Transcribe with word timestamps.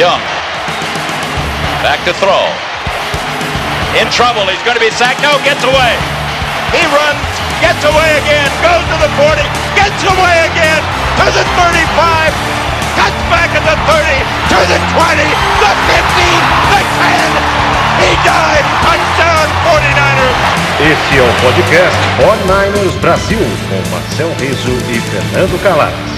Young. 0.00 0.24
Back 1.84 2.00
to 2.08 2.16
throw. 2.16 2.48
In 4.00 4.08
trouble. 4.08 4.48
He's 4.48 4.64
going 4.64 4.80
to 4.80 4.80
be 4.80 4.88
sacked. 4.96 5.20
No, 5.20 5.36
gets 5.44 5.60
away. 5.60 5.92
He 6.72 6.80
runs, 6.88 7.20
gets 7.60 7.84
away 7.84 8.16
again, 8.24 8.48
goes 8.64 8.80
to 8.80 8.96
the 8.96 9.12
40, 9.20 9.44
gets 9.76 10.00
away 10.00 10.36
again 10.48 10.80
to 11.20 11.26
the 11.36 11.44
35, 11.52 12.32
cuts 12.96 13.20
back 13.28 13.52
at 13.52 13.60
the 13.60 13.76
30, 13.76 14.08
to 14.48 14.58
the 14.72 14.80
20, 14.80 15.20
the 15.60 15.72
15, 15.92 16.00
the 16.72 16.80
10. 16.80 17.60
He 18.00 18.16
died. 18.24 18.64
Touchdown 18.80 19.48
49ers. 19.68 20.40
Esse 20.80 21.18
é 21.18 21.22
o 21.22 21.32
podcast 21.44 22.00
49ers 22.24 22.96
Brasil, 23.04 23.44
com 23.68 23.90
Marcel 23.92 24.32
Riso 24.40 24.72
e 24.88 24.96
Fernando 25.12 25.60
Calais. 25.62 26.09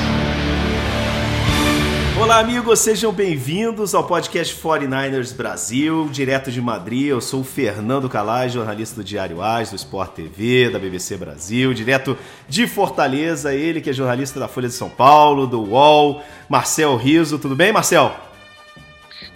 Olá, 2.22 2.38
amigos, 2.38 2.78
sejam 2.78 3.12
bem-vindos 3.12 3.96
ao 3.96 4.04
podcast 4.04 4.54
49ers 4.54 5.34
Brasil, 5.34 6.08
direto 6.08 6.52
de 6.52 6.62
Madrid. 6.62 7.08
Eu 7.08 7.20
sou 7.20 7.40
o 7.40 7.45
Fernando 7.45 8.08
Calais, 8.08 8.52
jornalista 8.52 8.95
do 8.95 9.04
Diário 9.04 9.42
AS, 9.42 9.70
do 9.70 9.76
Sport 9.76 10.12
TV, 10.12 10.70
da 10.70 10.78
BBC 10.78 11.16
Brasil, 11.16 11.74
direto 11.74 12.16
de 12.48 12.68
Fortaleza. 12.68 13.52
Ele 13.52 13.80
que 13.80 13.90
é 13.90 13.92
jornalista 13.92 14.38
da 14.38 14.46
Folha 14.46 14.68
de 14.68 14.74
São 14.74 14.88
Paulo, 14.88 15.48
do 15.48 15.62
UOL, 15.62 16.22
Marcel 16.48 16.95
Riso. 16.95 17.40
Tudo 17.40 17.56
bem, 17.56 17.72
Marcel? 17.72 18.14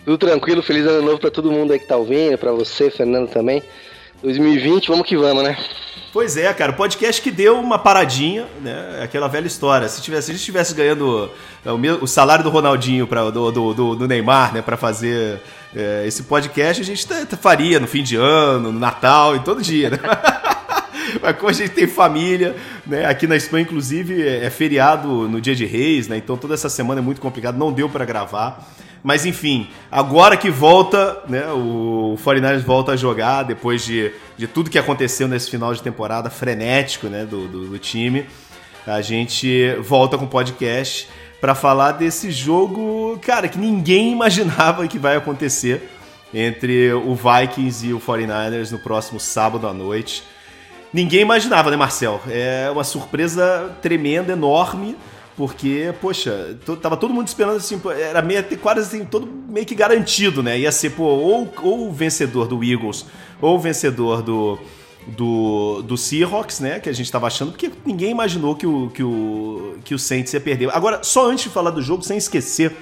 Tudo 0.05 0.19
tranquilo, 0.19 0.63
feliz 0.63 0.87
ano 0.87 1.03
novo 1.03 1.19
para 1.19 1.33
todo 1.33 1.51
mundo 1.51 1.73
aí 1.73 1.81
que 1.81 1.87
tá 1.87 1.97
ouvindo, 1.97 2.39
para 2.39 2.53
você, 2.53 2.89
Fernando 2.89 3.29
também. 3.29 3.65
2020, 4.23 4.87
vamos 4.87 5.09
que 5.09 5.17
vamos, 5.17 5.43
né? 5.43 5.59
Pois 6.17 6.35
é, 6.35 6.51
cara, 6.55 6.73
o 6.73 6.75
podcast 6.75 7.21
que 7.21 7.31
deu 7.31 7.61
uma 7.61 7.79
paradinha, 7.79 8.47
né? 8.63 9.03
Aquela 9.03 9.29
velha 9.29 9.47
história. 9.47 9.87
Se, 9.87 10.01
tivesse, 10.01 10.25
se 10.25 10.31
a 10.31 10.33
gente 10.33 10.41
estivesse 10.41 10.73
ganhando 10.73 11.31
é, 11.63 11.71
o, 11.71 11.77
meu, 11.77 12.03
o, 12.03 12.07
salário 12.07 12.43
do 12.43 12.49
Ronaldinho, 12.49 13.07
pra, 13.07 13.29
do, 13.29 13.53
do, 13.53 13.95
do, 13.95 14.09
Neymar, 14.09 14.55
né, 14.55 14.63
para 14.63 14.79
fazer 14.79 15.43
é, 15.77 16.05
esse 16.07 16.23
podcast, 16.23 16.81
a 16.81 16.85
gente 16.87 17.07
faria 17.39 17.79
no 17.79 17.87
fim 17.87 18.03
de 18.03 18.17
ano, 18.17 18.73
no 18.73 18.79
Natal 18.79 19.37
e 19.37 19.41
todo 19.41 19.61
dia, 19.61 19.91
né? 19.91 19.99
Mas 21.21 21.37
como 21.37 21.51
a 21.51 21.53
gente 21.53 21.73
tem 21.73 21.87
família, 21.87 22.57
né? 22.87 23.05
Aqui 23.05 23.27
na 23.27 23.37
Espanha, 23.37 23.65
inclusive, 23.65 24.27
é, 24.27 24.47
é 24.47 24.49
feriado 24.49 25.29
no 25.29 25.39
dia 25.39 25.55
de 25.55 25.67
reis, 25.67 26.09
né? 26.09 26.17
Então 26.17 26.35
toda 26.39 26.55
essa 26.55 26.71
semana 26.71 26.99
é 26.99 27.05
muito 27.05 27.21
complicado, 27.21 27.59
não 27.59 27.71
deu 27.71 27.91
para 27.91 28.07
gravar. 28.07 28.67
Mas 29.07 29.25
enfim, 29.25 29.69
agora 29.89 30.37
que 30.37 30.51
volta, 30.51 31.23
né, 31.29 31.47
o 31.53 32.19
49ers 32.25 32.65
volta 32.65 32.91
a 32.91 32.97
jogar 32.97 33.45
depois 33.45 33.85
de, 33.85 34.11
de 34.37 34.49
tudo 34.49 34.69
que 34.69 34.77
aconteceu 34.77 35.29
nesse 35.29 35.49
final 35.49 35.73
de 35.73 35.81
temporada 35.81 36.29
frenético 36.29 37.07
né, 37.07 37.25
do, 37.25 37.47
do, 37.47 37.69
do 37.69 37.79
time. 37.79 38.27
A 38.85 39.01
gente 39.01 39.77
volta 39.77 40.19
com 40.19 40.25
o 40.25 40.29
podcast 40.29 41.09
para 41.41 41.55
falar 41.55 41.93
desse 41.93 42.33
jogo, 42.33 43.17
cara, 43.23 43.47
que 43.47 43.61
ninguém 43.61 44.11
imaginava 44.13 44.89
que 44.89 44.99
vai 44.99 45.15
acontecer 45.15 45.89
entre 46.35 46.93
o 46.93 47.15
Vikings 47.15 47.87
e 47.87 47.95
o 47.95 48.01
49ers 48.01 48.73
no 48.73 48.79
próximo 48.81 49.21
sábado 49.21 49.69
à 49.69 49.73
noite. 49.73 50.25
Ninguém 50.93 51.21
imaginava, 51.21 51.71
né, 51.71 51.77
Marcel? 51.77 52.21
É 52.29 52.69
uma 52.73 52.83
surpresa 52.83 53.71
tremenda, 53.81 54.33
enorme 54.33 54.97
porque, 55.37 55.95
poxa, 56.01 56.57
tava 56.81 56.97
todo 56.97 57.13
mundo 57.13 57.29
esperando 57.29 57.57
assim, 57.57 57.79
era 58.01 58.23
meio 58.23 58.43
quase 58.59 58.81
assim, 58.81 59.05
todo 59.05 59.27
meio 59.27 59.67
que 59.67 59.75
garantido, 59.75 60.43
né? 60.43 60.59
Ia 60.59 60.73
ser, 60.73 60.91
pô, 60.91 61.05
ou, 61.05 61.53
ou 61.63 61.89
o 61.89 61.93
vencedor 61.93 62.49
do 62.49 62.65
Eagles, 62.65 63.05
ou 63.41 63.57
o 63.57 63.59
vencedor 63.59 64.23
do, 64.23 64.59
do, 65.07 65.83
do 65.83 65.97
Seahawks, 65.97 66.61
né? 66.61 66.81
Que 66.81 66.89
a 66.89 66.93
gente 66.93 67.13
tava 67.13 67.27
achando, 67.27 67.51
porque 67.53 67.71
ninguém 67.85 68.11
imaginou 68.11 68.57
que 68.57 68.67
o, 68.67 68.89
que 68.89 69.03
o, 69.03 69.77
que 69.85 69.95
o 69.95 69.99
Saints 69.99 70.33
ia 70.33 70.41
perder. 70.41 70.71
Agora, 70.75 71.01
só 71.03 71.29
antes 71.29 71.45
de 71.45 71.51
falar 71.51 71.71
do 71.71 71.83
jogo, 71.83 72.03
sem 72.03 72.17
esquecer, 72.17 72.75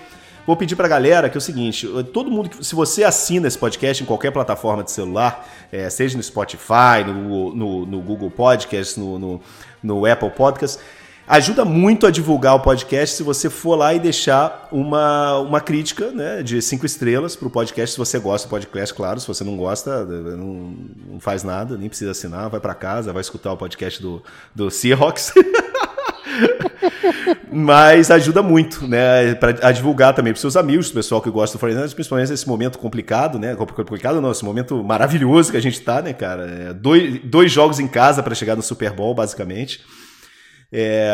vou 0.47 0.57
pedir 0.57 0.77
pra 0.77 0.87
galera 0.87 1.29
que 1.29 1.37
é 1.37 1.41
o 1.41 1.43
seguinte: 1.43 1.89
todo 2.13 2.31
mundo, 2.31 2.63
se 2.65 2.77
você 2.77 3.03
assina 3.03 3.49
esse 3.49 3.59
podcast 3.59 4.01
em 4.01 4.07
qualquer 4.07 4.31
plataforma 4.31 4.85
de 4.85 4.93
celular, 4.93 5.45
é, 5.73 5.91
seja 5.91 6.17
no 6.17 6.23
Spotify, 6.23 7.03
no, 7.05 7.53
no, 7.53 7.85
no 7.85 8.01
Google 8.01 8.31
Podcast, 8.31 9.01
no, 9.01 9.19
no, 9.19 9.41
no 9.83 10.07
Apple 10.07 10.31
Podcast 10.31 10.79
Ajuda 11.27 11.65
muito 11.65 12.07
a 12.07 12.11
divulgar 12.11 12.55
o 12.55 12.61
podcast 12.61 13.17
se 13.17 13.23
você 13.23 13.49
for 13.49 13.77
lá 13.77 13.95
e 13.95 13.99
deixar 13.99 14.69
uma, 14.71 15.39
uma 15.39 15.59
crítica 15.59 16.11
né, 16.11 16.43
de 16.43 16.61
cinco 16.61 16.85
estrelas 16.85 17.35
para 17.35 17.49
o 17.49 17.51
podcast, 17.51 17.95
se 17.95 17.99
você 17.99 18.19
gosta 18.19 18.47
do 18.47 18.51
podcast, 18.51 18.95
claro. 18.95 19.19
Se 19.19 19.27
você 19.27 19.43
não 19.43 19.57
gosta, 19.57 20.05
não, 20.05 20.75
não 21.13 21.21
faz 21.21 21.43
nada, 21.43 21.79
nem 21.79 21.89
precisa 21.89 22.11
assinar, 22.11 22.51
vai 22.51 22.61
para 22.61 22.75
casa, 22.75 23.11
vai 23.11 23.23
escutar 23.23 23.53
o 23.53 23.57
podcast 23.57 24.03
do, 24.03 24.23
do 24.55 24.71
Seahawks. 24.71 25.33
Mas 27.51 28.11
ajuda 28.11 28.43
muito, 28.43 28.87
né, 28.87 29.35
para 29.35 29.73
divulgar 29.73 30.13
também 30.13 30.33
para 30.33 30.41
seus 30.41 30.59
amigos, 30.59 30.91
o 30.91 30.93
pessoal 30.93 31.23
que 31.23 31.31
gosta 31.31 31.57
do 31.57 31.61
Fortnite, 31.61 31.95
principalmente 31.95 32.31
nesse 32.31 32.47
momento 32.47 32.79
complicado, 32.79 33.39
né? 33.39 33.55
Complicado 33.55 34.21
não, 34.21 34.31
esse 34.33 34.45
momento 34.45 34.83
maravilhoso 34.85 35.53
que 35.53 35.57
a 35.57 35.63
gente 35.63 35.81
tá, 35.81 36.03
né, 36.03 36.13
cara? 36.13 36.69
É 36.69 36.75
dois, 36.75 37.21
dois 37.25 37.51
jogos 37.51 37.79
em 37.79 37.87
casa 37.87 38.23
para 38.23 38.35
chegar 38.35 38.57
no 38.57 38.63
Super 38.63 38.93
Bowl, 38.93 39.15
basicamente. 39.15 39.81
É, 40.77 41.09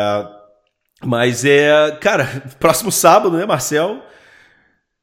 mas 1.03 1.45
é, 1.45 1.95
cara, 2.01 2.25
próximo 2.59 2.91
sábado, 2.91 3.37
né, 3.37 3.45
Marcel? 3.45 4.01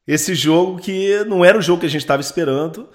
Esse 0.05 0.35
jogo 0.35 0.79
que 0.79 1.23
não 1.25 1.45
era 1.45 1.57
o 1.57 1.61
jogo 1.61 1.79
que 1.79 1.85
a 1.85 1.89
gente 1.89 2.01
estava 2.01 2.21
esperando. 2.21 2.89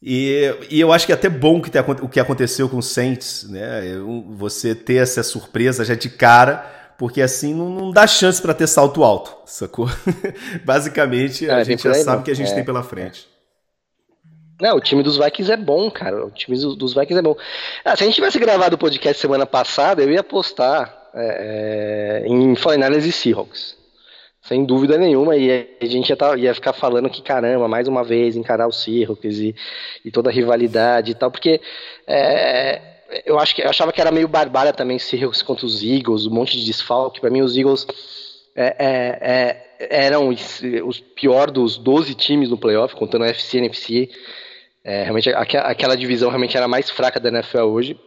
E, 0.00 0.54
e, 0.70 0.80
eu 0.80 0.92
acho 0.92 1.04
que 1.04 1.12
é 1.12 1.14
até 1.14 1.28
bom 1.28 1.60
que 1.60 1.70
o 2.02 2.08
que 2.08 2.20
aconteceu 2.20 2.68
com 2.68 2.78
o 2.78 2.82
Saints, 2.82 3.46
né? 3.50 3.82
Você 4.36 4.74
ter 4.74 4.96
essa 4.96 5.22
surpresa 5.22 5.84
já 5.84 5.94
de 5.94 6.10
cara, 6.10 6.58
porque 6.98 7.20
assim 7.22 7.54
não, 7.54 7.70
não 7.70 7.90
dá 7.90 8.06
chance 8.06 8.40
para 8.40 8.54
ter 8.54 8.66
salto 8.66 9.02
alto, 9.02 9.34
sacou? 9.46 9.88
Basicamente, 10.64 11.48
a, 11.50 11.56
a 11.56 11.64
gente 11.64 11.82
já 11.82 11.94
sabe 11.94 12.20
o 12.20 12.24
que 12.24 12.30
a 12.30 12.36
gente 12.36 12.52
é. 12.52 12.54
tem 12.54 12.64
pela 12.64 12.82
frente. 12.82 13.26
Não, 14.64 14.76
o 14.76 14.80
time 14.80 15.02
dos 15.02 15.18
Vikings 15.18 15.52
é 15.52 15.58
bom, 15.58 15.90
cara. 15.90 16.24
O 16.24 16.30
time 16.30 16.56
dos 16.56 16.94
Vikings 16.94 17.18
é 17.18 17.22
bom. 17.22 17.36
Ah, 17.84 17.94
se 17.94 18.02
a 18.02 18.06
gente 18.06 18.14
tivesse 18.14 18.38
gravado 18.38 18.76
o 18.76 18.78
podcast 18.78 19.20
semana 19.20 19.44
passada, 19.44 20.02
eu 20.02 20.10
ia 20.10 20.22
postar 20.22 21.10
é, 21.14 22.22
é 22.24 22.26
em 22.26 22.54
49 22.54 23.06
e 23.06 23.12
Seahawks. 23.12 23.76
Sem 24.40 24.64
dúvida 24.64 24.96
nenhuma. 24.96 25.36
E 25.36 25.68
a 25.78 25.84
gente 25.84 26.08
ia, 26.08 26.16
tá, 26.16 26.34
ia 26.38 26.54
ficar 26.54 26.72
falando 26.72 27.10
que, 27.10 27.20
caramba, 27.20 27.68
mais 27.68 27.86
uma 27.86 28.02
vez 28.02 28.36
encarar 28.36 28.66
o 28.66 28.72
Seahawks 28.72 29.38
e, 29.38 29.54
e 30.02 30.10
toda 30.10 30.30
a 30.30 30.32
rivalidade 30.32 31.10
e 31.10 31.14
tal. 31.14 31.30
Porque 31.30 31.60
é, 32.06 32.80
eu, 33.26 33.38
acho 33.38 33.54
que, 33.54 33.60
eu 33.60 33.68
achava 33.68 33.92
que 33.92 34.00
era 34.00 34.10
meio 34.10 34.28
barbária 34.28 34.72
também 34.72 34.98
Seahawks 34.98 35.42
contra 35.42 35.66
os 35.66 35.82
Eagles, 35.82 36.24
um 36.24 36.30
monte 36.30 36.56
de 36.56 36.64
desfalque. 36.64 37.20
Para 37.20 37.28
mim, 37.28 37.42
os 37.42 37.54
Eagles 37.54 37.86
é, 38.56 38.76
é, 38.78 39.18
é, 39.20 40.06
eram 40.06 40.30
os, 40.30 40.62
os 40.86 41.00
pior 41.00 41.50
dos 41.50 41.76
12 41.76 42.14
times 42.14 42.48
no 42.48 42.56
playoff, 42.56 42.96
contando 42.96 43.24
a 43.24 43.28
FC 43.28 43.58
e 43.58 43.60
NFC. 43.60 44.10
É, 44.84 45.02
realmente, 45.02 45.30
aquela 45.30 45.96
divisão 45.96 46.28
realmente 46.28 46.54
era 46.54 46.66
a 46.66 46.68
mais 46.68 46.90
fraca 46.90 47.18
da 47.18 47.30
NFL 47.30 47.62
hoje. 47.62 47.98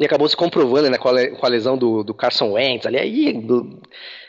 E 0.00 0.04
acabou 0.04 0.28
se 0.28 0.36
comprovando 0.36 0.90
né, 0.90 0.98
com, 0.98 1.08
a, 1.08 1.48
lesão 1.48 1.76
do, 1.76 2.02
do 2.02 2.14
Carson 2.14 2.52
Wentz 2.52 2.86
ali. 2.86 2.98
Aí 2.98 3.32
do, 3.34 3.80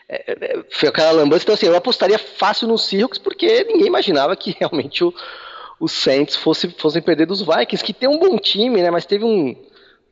é, 0.09 0.31
é, 0.31 0.63
foi 0.69 0.89
aquela 0.89 1.11
lambança. 1.11 1.43
Então, 1.43 1.55
assim, 1.55 1.65
eu 1.65 1.75
apostaria 1.75 2.17
fácil 2.17 2.67
no 2.67 2.77
Seahawks 2.77 3.17
porque 3.17 3.63
ninguém 3.65 3.87
imaginava 3.87 4.35
que 4.35 4.55
realmente 4.59 5.03
o, 5.03 5.13
os 5.79 5.91
Saints 5.91 6.35
fosse, 6.35 6.69
fossem 6.69 7.01
perder 7.01 7.25
dos 7.25 7.41
Vikings, 7.41 7.83
que 7.83 7.93
tem 7.93 8.09
um 8.09 8.19
bom 8.19 8.37
time, 8.37 8.81
né? 8.81 8.89
Mas 8.89 9.05
teve 9.05 9.25
um, 9.25 9.55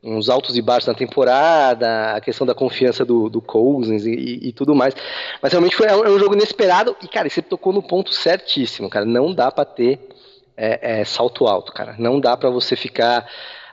uns 0.04 0.30
altos 0.30 0.58
e 0.58 0.62
baixos 0.62 0.88
na 0.88 0.94
temporada, 0.94 2.16
a 2.16 2.22
questão 2.22 2.46
da 2.46 2.54
confiança 2.54 3.06
do, 3.06 3.30
do 3.30 3.42
Cousins 3.42 4.06
e, 4.06 4.40
e 4.44 4.54
tudo 4.54 4.76
mais. 4.76 4.94
Mas 5.42 5.52
realmente 5.52 5.76
foi 5.76 5.88
é 5.88 5.96
um, 5.96 6.06
é 6.06 6.10
um 6.10 6.20
jogo 6.20 6.36
inesperado. 6.36 6.96
E, 7.02 7.08
cara, 7.08 7.30
você 7.30 7.42
tocou 7.42 7.72
no 7.74 7.82
ponto 7.82 8.14
certíssimo, 8.14 8.90
cara. 8.90 9.06
Não 9.06 9.34
dá 9.34 9.50
para 9.52 9.66
ter 9.66 10.00
é, 10.58 11.02
é 11.02 11.06
salto 11.06 11.48
alto, 11.48 11.72
cara. 11.72 11.96
Não 11.98 12.20
dá 12.20 12.36
para 12.38 12.50
você 12.50 12.76
ficar. 12.76 13.28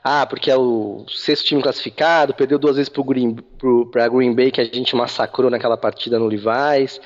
Ah, 0.05 0.27
porque 0.27 0.51
é 0.51 0.57
o 0.57 1.05
sexto 1.09 1.47
time 1.47 1.63
classificado, 1.63 2.35
perdeu 2.35 2.59
duas 2.59 2.75
vezes 2.77 2.89
pro 2.89 3.05
Green, 3.05 3.37
pro, 3.37 3.89
Green 4.13 4.35
Bay 4.35 4.51
que 4.51 4.61
a 4.61 4.65
gente 4.65 4.97
massacrou 4.97 5.49
naquela 5.49 5.77
partida 5.77 6.19
no 6.19 6.27
Levi's. 6.27 7.01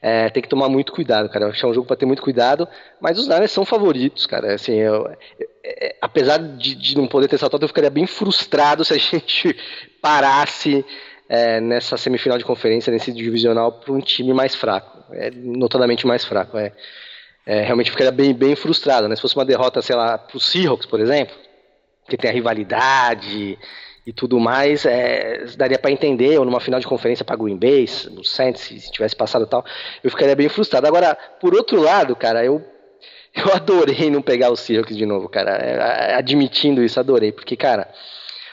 É, 0.00 0.28
tem 0.30 0.42
que 0.42 0.48
tomar 0.48 0.68
muito 0.68 0.92
cuidado, 0.92 1.28
cara. 1.28 1.46
Acho 1.46 1.60
que 1.60 1.64
é 1.64 1.68
um 1.68 1.74
jogo 1.74 1.86
para 1.86 1.94
ter 1.94 2.06
muito 2.06 2.22
cuidado, 2.22 2.66
mas 3.00 3.16
os 3.16 3.28
Niners 3.28 3.52
são 3.52 3.64
favoritos, 3.64 4.26
cara. 4.26 4.54
Assim, 4.54 4.72
eu, 4.72 5.06
eu, 5.38 5.48
é, 5.64 5.94
apesar 6.00 6.38
de, 6.38 6.74
de, 6.74 6.96
não 6.96 7.06
poder 7.06 7.28
ter 7.28 7.38
saltado, 7.38 7.62
eu 7.62 7.68
ficaria 7.68 7.90
bem 7.90 8.08
frustrado 8.08 8.82
se 8.84 8.94
a 8.94 8.98
gente 8.98 9.56
parasse 10.00 10.84
é, 11.28 11.60
nessa 11.60 11.96
semifinal 11.96 12.36
de 12.36 12.44
conferência, 12.44 12.92
nesse 12.92 13.12
divisional, 13.12 13.70
para 13.70 13.92
um 13.92 14.00
time 14.00 14.34
mais 14.34 14.56
fraco, 14.56 15.04
é, 15.12 15.30
notadamente 15.30 16.04
mais 16.04 16.24
fraco. 16.24 16.58
É 16.58 16.72
é, 17.46 17.62
realmente 17.62 17.90
ficaria 17.90 18.12
bem, 18.12 18.32
bem 18.32 18.54
frustrado, 18.54 19.08
né? 19.08 19.16
Se 19.16 19.22
fosse 19.22 19.36
uma 19.36 19.44
derrota, 19.44 19.82
sei 19.82 19.96
lá, 19.96 20.16
pro 20.16 20.38
Seahawks, 20.38 20.86
por 20.86 21.00
exemplo, 21.00 21.34
que 22.08 22.16
tem 22.16 22.30
a 22.30 22.34
rivalidade 22.34 23.58
e 24.06 24.12
tudo 24.12 24.38
mais, 24.40 24.84
é, 24.84 25.44
daria 25.56 25.78
para 25.78 25.90
entender, 25.90 26.38
ou 26.38 26.44
numa 26.44 26.60
final 26.60 26.80
de 26.80 26.86
conferência 26.86 27.24
para 27.24 27.36
Green 27.36 27.56
Bay, 27.56 27.86
no 28.10 28.24
Saints, 28.24 28.62
se 28.62 28.90
tivesse 28.90 29.14
passado 29.14 29.46
tal, 29.46 29.64
eu 30.02 30.10
ficaria 30.10 30.34
bem 30.34 30.48
frustrado. 30.48 30.86
Agora, 30.86 31.16
por 31.40 31.54
outro 31.54 31.80
lado, 31.80 32.14
cara, 32.16 32.44
eu, 32.44 32.62
eu 33.34 33.52
adorei 33.52 34.10
não 34.10 34.22
pegar 34.22 34.50
o 34.50 34.56
Seahawks 34.56 34.96
de 34.96 35.06
novo, 35.06 35.28
cara, 35.28 35.52
é, 35.52 36.14
admitindo 36.14 36.82
isso, 36.82 36.98
adorei, 36.98 37.32
porque, 37.32 37.56
cara, 37.56 37.88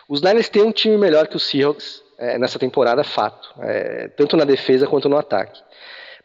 os 0.08 0.22
Niners 0.22 0.50
têm 0.50 0.64
um 0.64 0.72
time 0.72 0.98
melhor 0.98 1.28
que 1.28 1.36
o 1.36 1.40
Seahawks 1.40 2.04
é, 2.18 2.38
nessa 2.38 2.60
temporada, 2.60 3.04
fato, 3.04 3.50
é, 3.62 4.08
tanto 4.10 4.36
na 4.36 4.46
defesa 4.46 4.88
quanto 4.88 5.08
no 5.10 5.18
ataque. 5.18 5.62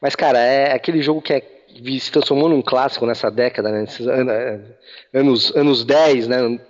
Mas, 0.00 0.14
cara, 0.14 0.38
é 0.38 0.72
aquele 0.72 1.00
jogo 1.00 1.22
que 1.22 1.32
é 1.32 1.53
se 2.00 2.12
transformou 2.12 2.48
num 2.48 2.62
clássico 2.62 3.06
nessa 3.06 3.30
década, 3.30 3.70
né? 3.70 3.84
É, 5.12 5.18
anos, 5.18 5.54
anos 5.56 5.84
10, 5.84 6.28
né? 6.28 6.60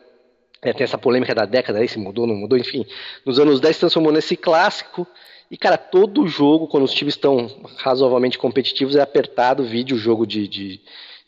É, 0.62 0.72
tem 0.72 0.84
essa 0.84 0.96
polêmica 0.96 1.34
da 1.34 1.44
década 1.44 1.78
aí, 1.78 1.88
se 1.88 1.98
mudou, 1.98 2.26
não 2.26 2.34
mudou, 2.34 2.58
enfim. 2.58 2.86
Nos 3.24 3.38
anos 3.38 3.60
10 3.60 3.76
se 3.76 3.80
transformou 3.80 4.10
nesse 4.10 4.36
clássico. 4.36 5.06
E, 5.50 5.58
cara, 5.58 5.76
todo 5.76 6.26
jogo, 6.26 6.66
quando 6.66 6.84
os 6.84 6.92
times 6.94 7.14
estão 7.14 7.50
razoavelmente 7.76 8.38
competitivos, 8.38 8.96
é 8.96 9.02
apertado. 9.02 9.62
Vídeo, 9.62 9.96
o 9.96 10.00
jogo 10.00 10.26
de, 10.26 10.48
de, 10.48 10.80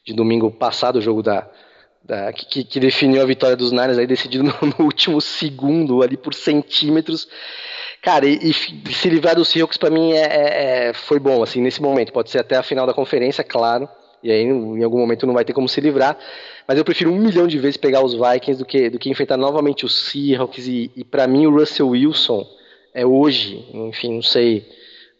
de 0.04 0.14
domingo 0.14 0.50
passado, 0.50 0.96
o 0.96 1.02
jogo 1.02 1.22
da, 1.22 1.46
da 2.02 2.32
que, 2.32 2.64
que, 2.64 2.80
definiu 2.80 3.20
a 3.20 3.26
vitória 3.26 3.56
dos 3.56 3.72
Niners, 3.72 3.98
aí 3.98 4.06
decidido 4.06 4.44
no, 4.44 4.54
no 4.78 4.84
último 4.84 5.20
segundo, 5.20 6.02
ali 6.02 6.16
por 6.16 6.32
centímetros. 6.32 7.28
Cara, 8.06 8.24
e, 8.24 8.38
e 8.38 8.92
se 8.94 9.08
livrar 9.08 9.34
dos 9.34 9.48
Seahawks 9.48 9.76
para 9.76 9.90
mim 9.90 10.12
é, 10.12 10.20
é, 10.20 10.88
é, 10.90 10.92
foi 10.92 11.18
bom, 11.18 11.42
assim, 11.42 11.60
nesse 11.60 11.82
momento. 11.82 12.12
Pode 12.12 12.30
ser 12.30 12.38
até 12.38 12.54
a 12.54 12.62
final 12.62 12.86
da 12.86 12.94
conferência, 12.94 13.42
claro. 13.42 13.88
E 14.22 14.30
aí, 14.30 14.42
em 14.42 14.84
algum 14.84 15.00
momento, 15.00 15.26
não 15.26 15.34
vai 15.34 15.44
ter 15.44 15.52
como 15.52 15.68
se 15.68 15.80
livrar. 15.80 16.16
Mas 16.68 16.78
eu 16.78 16.84
prefiro 16.84 17.10
um 17.10 17.18
milhão 17.18 17.48
de 17.48 17.58
vezes 17.58 17.76
pegar 17.76 18.04
os 18.04 18.14
Vikings 18.14 18.60
do 18.60 18.64
que, 18.64 18.88
do 18.90 18.96
que 18.96 19.10
enfrentar 19.10 19.36
novamente 19.36 19.84
os 19.84 20.08
Seahawks. 20.08 20.68
E, 20.68 20.88
e 20.94 21.02
para 21.02 21.26
mim, 21.26 21.46
o 21.46 21.58
Russell 21.58 21.88
Wilson 21.88 22.46
é 22.94 23.04
hoje, 23.04 23.68
enfim, 23.74 24.14
não 24.14 24.22
sei 24.22 24.64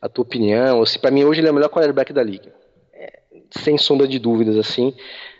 a 0.01 0.09
tua 0.09 0.23
opinião, 0.23 0.79
ou 0.79 0.87
se 0.87 0.97
para 0.97 1.11
mim 1.11 1.25
hoje 1.25 1.41
ele 1.41 1.49
é 1.49 1.51
o 1.51 1.55
melhor 1.55 1.71
quarterback 1.71 2.13
da 2.13 2.23
liga. 2.23 2.55
É, 2.95 3.19
sem 3.51 3.77
sombra 3.77 4.07
de 4.07 4.21
dúvidas, 4.21 4.57
assim. 4.57 4.95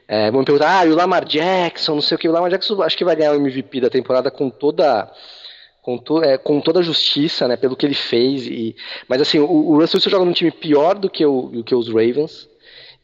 É, 0.09 0.33
vão 0.33 0.41
me 0.41 0.47
perguntar, 0.47 0.81
ah, 0.81 0.85
e 0.85 0.91
o 0.91 0.97
Lamar 0.97 1.25
Jackson, 1.25 1.95
não 1.95 2.03
sei 2.03 2.17
o 2.17 2.19
que. 2.19 2.29
O 2.29 2.33
Lamar 2.33 2.51
Jackson 2.51 2.83
acho 2.83 2.99
que 2.99 3.05
vai 3.05 3.15
ganhar 3.15 3.35
o 3.35 3.37
MVP 3.37 3.83
da 3.83 3.89
temporada 3.89 4.33
com 4.33 4.51
toda 4.51 5.09
com, 5.87 5.97
to, 5.97 6.21
é, 6.21 6.37
com 6.37 6.61
toda 6.61 6.81
a 6.81 6.83
justiça, 6.83 7.47
né, 7.47 7.57
pelo 7.57 7.77
que 7.77 7.87
ele 7.87 7.95
fez. 7.95 8.45
E, 8.45 8.75
mas 9.07 9.21
assim, 9.21 9.39
o, 9.39 9.45
o 9.45 9.79
Russell 9.79 9.99
Wilson 9.99 10.11
joga 10.11 10.25
num 10.25 10.33
time 10.33 10.51
pior 10.51 10.99
do 10.99 11.09
que, 11.09 11.25
o, 11.25 11.43
do 11.43 11.63
que 11.63 11.77
os 11.77 11.87
Ravens. 11.87 12.49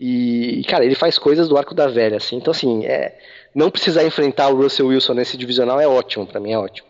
E, 0.00 0.64
cara, 0.68 0.84
ele 0.84 0.96
faz 0.96 1.16
coisas 1.16 1.48
do 1.48 1.56
arco 1.56 1.76
da 1.76 1.86
velha, 1.86 2.16
assim. 2.16 2.34
Então, 2.34 2.50
assim, 2.50 2.84
é, 2.84 3.16
não 3.54 3.70
precisar 3.70 4.02
enfrentar 4.02 4.48
o 4.48 4.56
Russell 4.56 4.88
Wilson 4.88 5.14
nesse 5.14 5.36
divisional 5.36 5.80
é 5.80 5.86
ótimo, 5.86 6.26
para 6.26 6.40
mim 6.40 6.50
é 6.50 6.58
ótimo. 6.58 6.88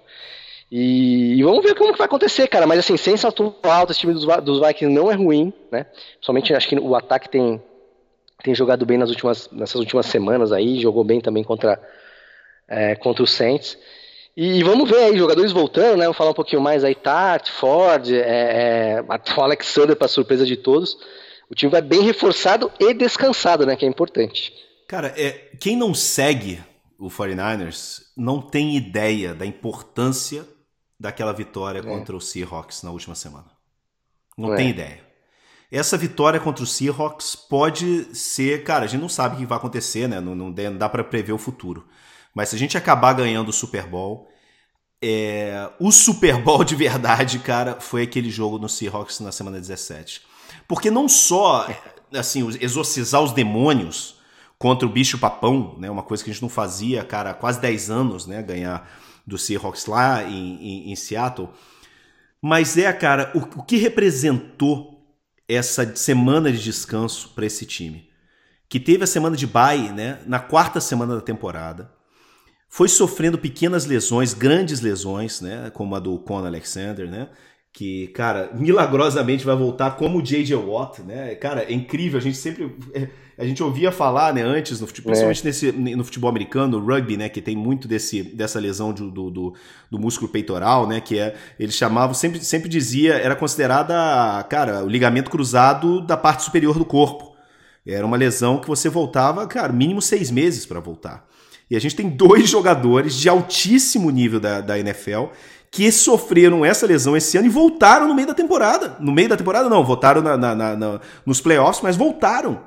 E, 0.71 1.35
e, 1.39 1.43
vamos 1.43 1.63
ver 1.63 1.75
como 1.75 1.93
que 1.93 1.99
vai 1.99 2.07
acontecer, 2.07 2.49
cara. 2.49 2.67
Mas 2.67 2.79
assim, 2.79 2.97
sem 2.97 3.15
salto 3.19 3.55
alto, 3.63 3.93
esse 3.93 4.01
time 4.01 4.15
dos, 4.15 4.25
dos 4.43 4.67
Vikings 4.67 4.95
não 4.95 5.13
é 5.13 5.15
ruim, 5.15 5.53
né? 5.71 5.85
Somente 6.23 6.55
acho 6.55 6.69
que 6.71 6.77
o 6.77 6.97
ataque 6.97 7.29
tem, 7.29 7.63
tem 8.43 8.55
jogado 8.55 8.87
bem 8.87 8.97
nas 8.97 9.11
últimas, 9.11 9.51
nessas 9.53 9.79
últimas 9.79 10.07
semanas 10.07 10.53
aí, 10.53 10.81
jogou 10.81 11.05
bem 11.05 11.21
também 11.21 11.45
contra, 11.45 11.79
é, 12.67 12.97
contra 12.97 13.23
o 13.23 13.27
Saints. 13.27 13.77
E 14.37 14.63
vamos 14.63 14.89
ver 14.89 15.05
aí, 15.05 15.19
jogadores 15.19 15.53
voltando, 15.53 15.99
né? 15.99 16.05
Vamos 16.05 16.17
falar 16.17 16.31
um 16.31 16.35
pouquinho 16.35 16.63
mais 16.63 16.85
aí, 16.85 16.95
Tart, 16.95 17.51
Ford, 17.51 18.11
é, 18.11 18.99
é, 18.99 19.03
o 19.03 19.41
Alexander, 19.41 19.95
para 19.95 20.09
surpresa 20.09 20.47
de 20.47 20.57
todos. 20.57 20.97
O 21.51 21.55
time 21.55 21.71
vai 21.71 21.83
bem 21.83 22.01
reforçado 22.01 22.73
e 22.81 22.95
descansado, 22.95 23.67
né? 23.67 23.77
Que 23.77 23.85
é 23.85 23.89
importante. 23.89 24.55
Cara, 24.89 25.13
é, 25.17 25.51
quem 25.61 25.77
não 25.77 25.93
segue 25.93 26.63
o 26.99 27.09
49ers 27.09 28.05
não 28.17 28.41
tem 28.41 28.77
ideia 28.77 29.35
da 29.35 29.45
importância 29.45 30.47
daquela 30.99 31.33
vitória 31.33 31.81
é. 31.81 31.83
contra 31.83 32.17
o 32.17 32.21
Seahawks 32.21 32.83
na 32.83 32.91
última 32.91 33.15
semana. 33.15 33.51
Não 34.37 34.55
é. 34.55 34.57
tem 34.57 34.71
ideia. 34.71 35.01
Essa 35.71 35.99
vitória 35.99 36.39
contra 36.39 36.63
o 36.63 36.67
Seahawks 36.67 37.35
pode 37.35 38.15
ser, 38.15 38.63
cara, 38.63 38.85
a 38.85 38.89
gente 38.89 39.01
não 39.01 39.09
sabe 39.09 39.35
o 39.35 39.39
que 39.39 39.47
vai 39.47 39.59
acontecer, 39.59 40.09
né? 40.09 40.21
Não, 40.21 40.35
não 40.35 40.53
dá 40.53 40.89
para 40.89 41.03
prever 41.03 41.33
o 41.33 41.39
futuro. 41.39 41.87
Mas 42.35 42.49
se 42.49 42.57
a 42.57 42.59
gente 42.59 42.77
acabar 42.77 43.13
ganhando 43.13 43.49
o 43.49 43.53
Super 43.53 43.87
Bowl, 43.87 44.29
é... 45.03 45.71
o 45.79 45.93
Super 45.93 46.41
Bowl 46.41 46.65
de 46.65 46.75
verdade, 46.75 47.39
cara, 47.39 47.81
foi 47.81 48.03
aquele 48.03 48.31
jogo 48.31 48.59
no 48.59 48.69
Seahawks 48.69 49.21
na 49.21 49.33
semana 49.33 49.61
17. 49.61 50.23
Porque 50.67 50.91
não 50.91 51.09
só, 51.09 51.69
assim, 52.15 52.47
exorcizar 52.61 53.23
os 53.23 53.33
demônios 53.33 54.17
contra 54.59 54.87
o 54.87 54.91
bicho 54.91 55.19
papão, 55.19 55.77
né? 55.79 55.91
Uma 55.91 56.03
coisa 56.03 56.23
que 56.23 56.31
a 56.31 56.33
gente 56.33 56.43
não 56.43 56.49
fazia, 56.49 57.05
cara, 57.05 57.31
há 57.31 57.35
quase 57.35 57.61
10 57.61 57.91
anos, 57.91 58.27
né? 58.27 58.43
Ganhar 58.43 58.89
do 59.27 59.37
Seahawks 59.37 59.87
lá 59.87 60.23
em, 60.23 60.89
em, 60.89 60.93
em 60.93 60.97
Seattle. 60.97 61.49
Mas 62.41 62.77
é, 62.79 62.93
cara, 62.93 63.31
o, 63.35 63.61
o 63.61 63.63
que 63.63 63.77
representou 63.77 65.05
essa 65.49 65.95
semana 65.97 66.51
de 66.51 66.63
descanso 66.63 67.31
para 67.35 67.45
esse 67.45 67.67
time? 67.67 68.09
Que 68.69 68.81
teve 68.81 69.05
a 69.05 69.07
semana 69.07 69.37
de 69.37 69.47
bye, 69.47 69.93
né? 69.93 70.21
Na 70.27 70.39
quarta 70.39 70.81
semana 70.81 71.15
da 71.17 71.21
temporada 71.21 71.91
foi 72.73 72.89
sofrendo 72.89 73.37
pequenas 73.37 73.85
lesões, 73.85 74.33
grandes 74.33 74.81
lesões, 74.81 75.43
né, 75.43 75.71
como 75.75 75.95
a 75.95 75.99
do 76.01 76.19
Conor 76.19 76.47
Alexander, 76.47 77.07
né, 77.07 77.29
que, 77.71 78.07
cara, 78.09 78.51
milagrosamente 78.55 79.45
vai 79.45 79.55
voltar 79.55 79.91
como 79.97 80.19
o 80.19 80.23
J.J. 80.23 80.57
Watt, 80.57 81.03
né, 81.03 81.35
cara, 81.35 81.65
é 81.65 81.75
incrível, 81.75 82.19
a 82.19 82.23
gente 82.23 82.39
sempre, 82.39 82.75
é, 82.95 83.09
a 83.37 83.45
gente 83.45 83.63
ouvia 83.63 83.93
falar, 83.93 84.33
né, 84.33 84.41
antes, 84.41 84.81
no 84.81 84.87
futebol, 84.87 85.13
principalmente 85.13 85.43
é. 85.43 85.45
nesse, 85.45 85.71
no 85.95 86.03
futebol 86.03 86.31
americano, 86.31 86.81
no 86.81 86.87
rugby, 86.87 87.19
né, 87.19 87.29
que 87.29 87.43
tem 87.43 87.55
muito 87.55 87.87
desse, 87.87 88.23
dessa 88.23 88.59
lesão 88.59 88.91
do, 88.91 89.11
do, 89.11 89.31
do, 89.31 89.55
do 89.91 89.99
músculo 89.99 90.33
peitoral, 90.33 90.89
né, 90.89 90.99
que 90.99 91.19
é, 91.19 91.35
eles 91.61 91.75
chamavam, 91.75 92.15
sempre, 92.15 92.43
sempre 92.43 92.71
dizia, 92.71 93.17
era 93.17 93.37
considerada, 93.37 94.43
cara, 94.45 94.83
o 94.83 94.89
ligamento 94.89 95.31
cruzado 95.31 96.01
da 96.01 96.17
parte 96.17 96.43
superior 96.43 96.79
do 96.79 96.87
corpo, 96.87 97.37
era 97.87 98.07
uma 98.07 98.17
lesão 98.17 98.59
que 98.59 98.67
você 98.67 98.89
voltava, 98.89 99.47
cara, 99.47 99.75
mínimo 99.75 100.01
seis 100.01 100.31
meses 100.31 100.65
para 100.65 100.81
voltar. 100.81 101.31
E 101.73 101.77
a 101.77 101.81
gente 101.81 101.97
tem 101.97 102.07
dois 102.07 102.51
jogadores 102.51 103.15
de 103.15 103.31
altíssimo 103.31 104.11
nível 104.11 104.39
da, 104.39 104.61
da 104.61 104.79
NFL 104.79 105.29
que 105.71 105.91
sofreram 105.91 106.63
essa 106.67 106.87
lesão 106.87 107.17
esse 107.17 107.39
ano 107.39 107.47
e 107.47 107.49
voltaram 107.49 108.07
no 108.07 108.15
meio 108.15 108.29
da 108.29 108.35
temporada. 108.35 108.99
No 109.01 109.11
meio 109.11 109.31
da 109.31 109.39
temporada, 109.39 109.71
não, 109.71 109.83
voltaram 109.83 110.21
na, 110.21 110.37
na, 110.37 110.55
na, 110.55 111.01
nos 111.25 111.41
playoffs, 111.41 111.83
mas 111.83 111.97
voltaram 111.97 112.61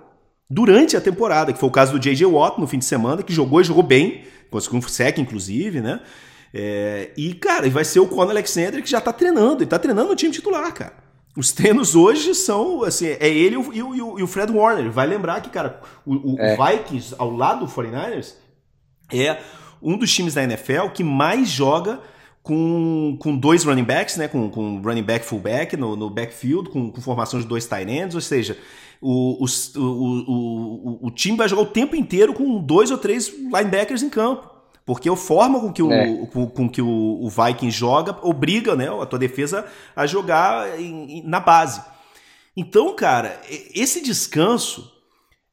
durante 0.49 0.97
a 0.97 1.01
temporada, 1.01 1.53
que 1.53 1.59
foi 1.59 1.69
o 1.69 1.71
caso 1.71 1.91
do 1.91 1.99
J.J. 1.99 2.25
Watt 2.25 2.59
no 2.59 2.65
fim 2.65 2.79
de 2.79 2.85
semana, 2.85 3.21
que 3.21 3.31
jogou 3.31 3.61
e 3.61 3.63
jogou 3.63 3.83
bem, 3.83 4.23
conseguiu 4.49 4.79
um 4.79 4.81
sec, 4.81 5.19
inclusive, 5.19 5.81
né? 5.81 5.99
É, 6.51 7.11
e, 7.15 7.35
cara, 7.35 7.69
vai 7.69 7.85
ser 7.85 7.99
o 7.99 8.07
Conor 8.07 8.31
Alexander 8.31 8.81
que 8.81 8.89
já 8.89 8.99
tá 8.99 9.13
treinando, 9.13 9.61
ele 9.61 9.69
tá 9.69 9.77
treinando 9.77 10.09
no 10.09 10.15
time 10.15 10.33
titular, 10.33 10.73
cara. 10.73 10.93
Os 11.37 11.51
treinos 11.51 11.95
hoje 11.95 12.33
são, 12.33 12.83
assim, 12.83 13.05
é 13.05 13.29
ele 13.29 13.53
e 13.53 13.57
o, 13.57 13.71
e 13.71 14.01
o, 14.01 14.19
e 14.19 14.23
o 14.23 14.27
Fred 14.27 14.51
Warner. 14.51 14.89
Vai 14.89 15.05
lembrar 15.05 15.41
que, 15.41 15.51
cara, 15.51 15.79
o, 16.03 16.33
o 16.33 16.39
é. 16.39 16.57
Vikings, 16.57 17.13
ao 17.19 17.29
lado 17.29 17.67
do 17.67 17.71
49ers, 17.71 18.44
é 19.11 19.39
um 19.81 19.97
dos 19.97 20.13
times 20.13 20.33
da 20.33 20.43
NFL 20.43 20.89
que 20.93 21.03
mais 21.03 21.49
joga 21.49 21.99
com, 22.45 23.17
com 23.19 23.35
dois 23.35 23.63
running 23.63 23.83
backs, 23.83 24.17
né? 24.17 24.27
Com, 24.27 24.49
com 24.49 24.79
running 24.81 25.03
back 25.03 25.25
fullback 25.25 25.75
no, 25.75 25.95
no 25.95 26.09
backfield, 26.09 26.69
com, 26.69 26.91
com 26.91 27.01
formação 27.01 27.39
de 27.39 27.47
dois 27.47 27.65
tight 27.65 27.89
ends, 27.89 28.13
ou 28.13 28.21
seja, 28.21 28.57
o, 29.01 29.43
o, 29.43 29.79
o, 29.79 31.07
o, 31.07 31.12
time 31.12 31.38
vai 31.38 31.50
jogar 31.50 31.63
o 31.63 31.67
tempo 31.67 31.95
inteiro 31.95 32.33
com 32.33 32.59
dois 32.59 32.91
ou 32.91 32.97
três 32.97 33.29
linebackers 33.29 34.03
em 34.03 34.09
campo. 34.09 34.50
Porque 34.85 35.09
a 35.09 35.15
forma 35.15 35.59
com 35.59 35.74
que 35.74 35.81
o, 35.81 35.91
é. 35.91 36.27
com, 36.27 36.47
com, 36.47 36.69
que 36.69 36.81
o, 36.81 36.88
o 36.88 37.27
Viking 37.29 37.71
joga 37.71 38.15
obriga 38.21 38.75
né, 38.75 38.88
a 38.88 39.05
tua 39.07 39.17
defesa 39.17 39.65
a 39.95 40.05
jogar 40.05 40.79
em, 40.79 41.24
na 41.25 41.39
base. 41.39 41.81
Então, 42.55 42.95
cara, 42.95 43.41
esse 43.74 44.01
descanso 44.03 44.94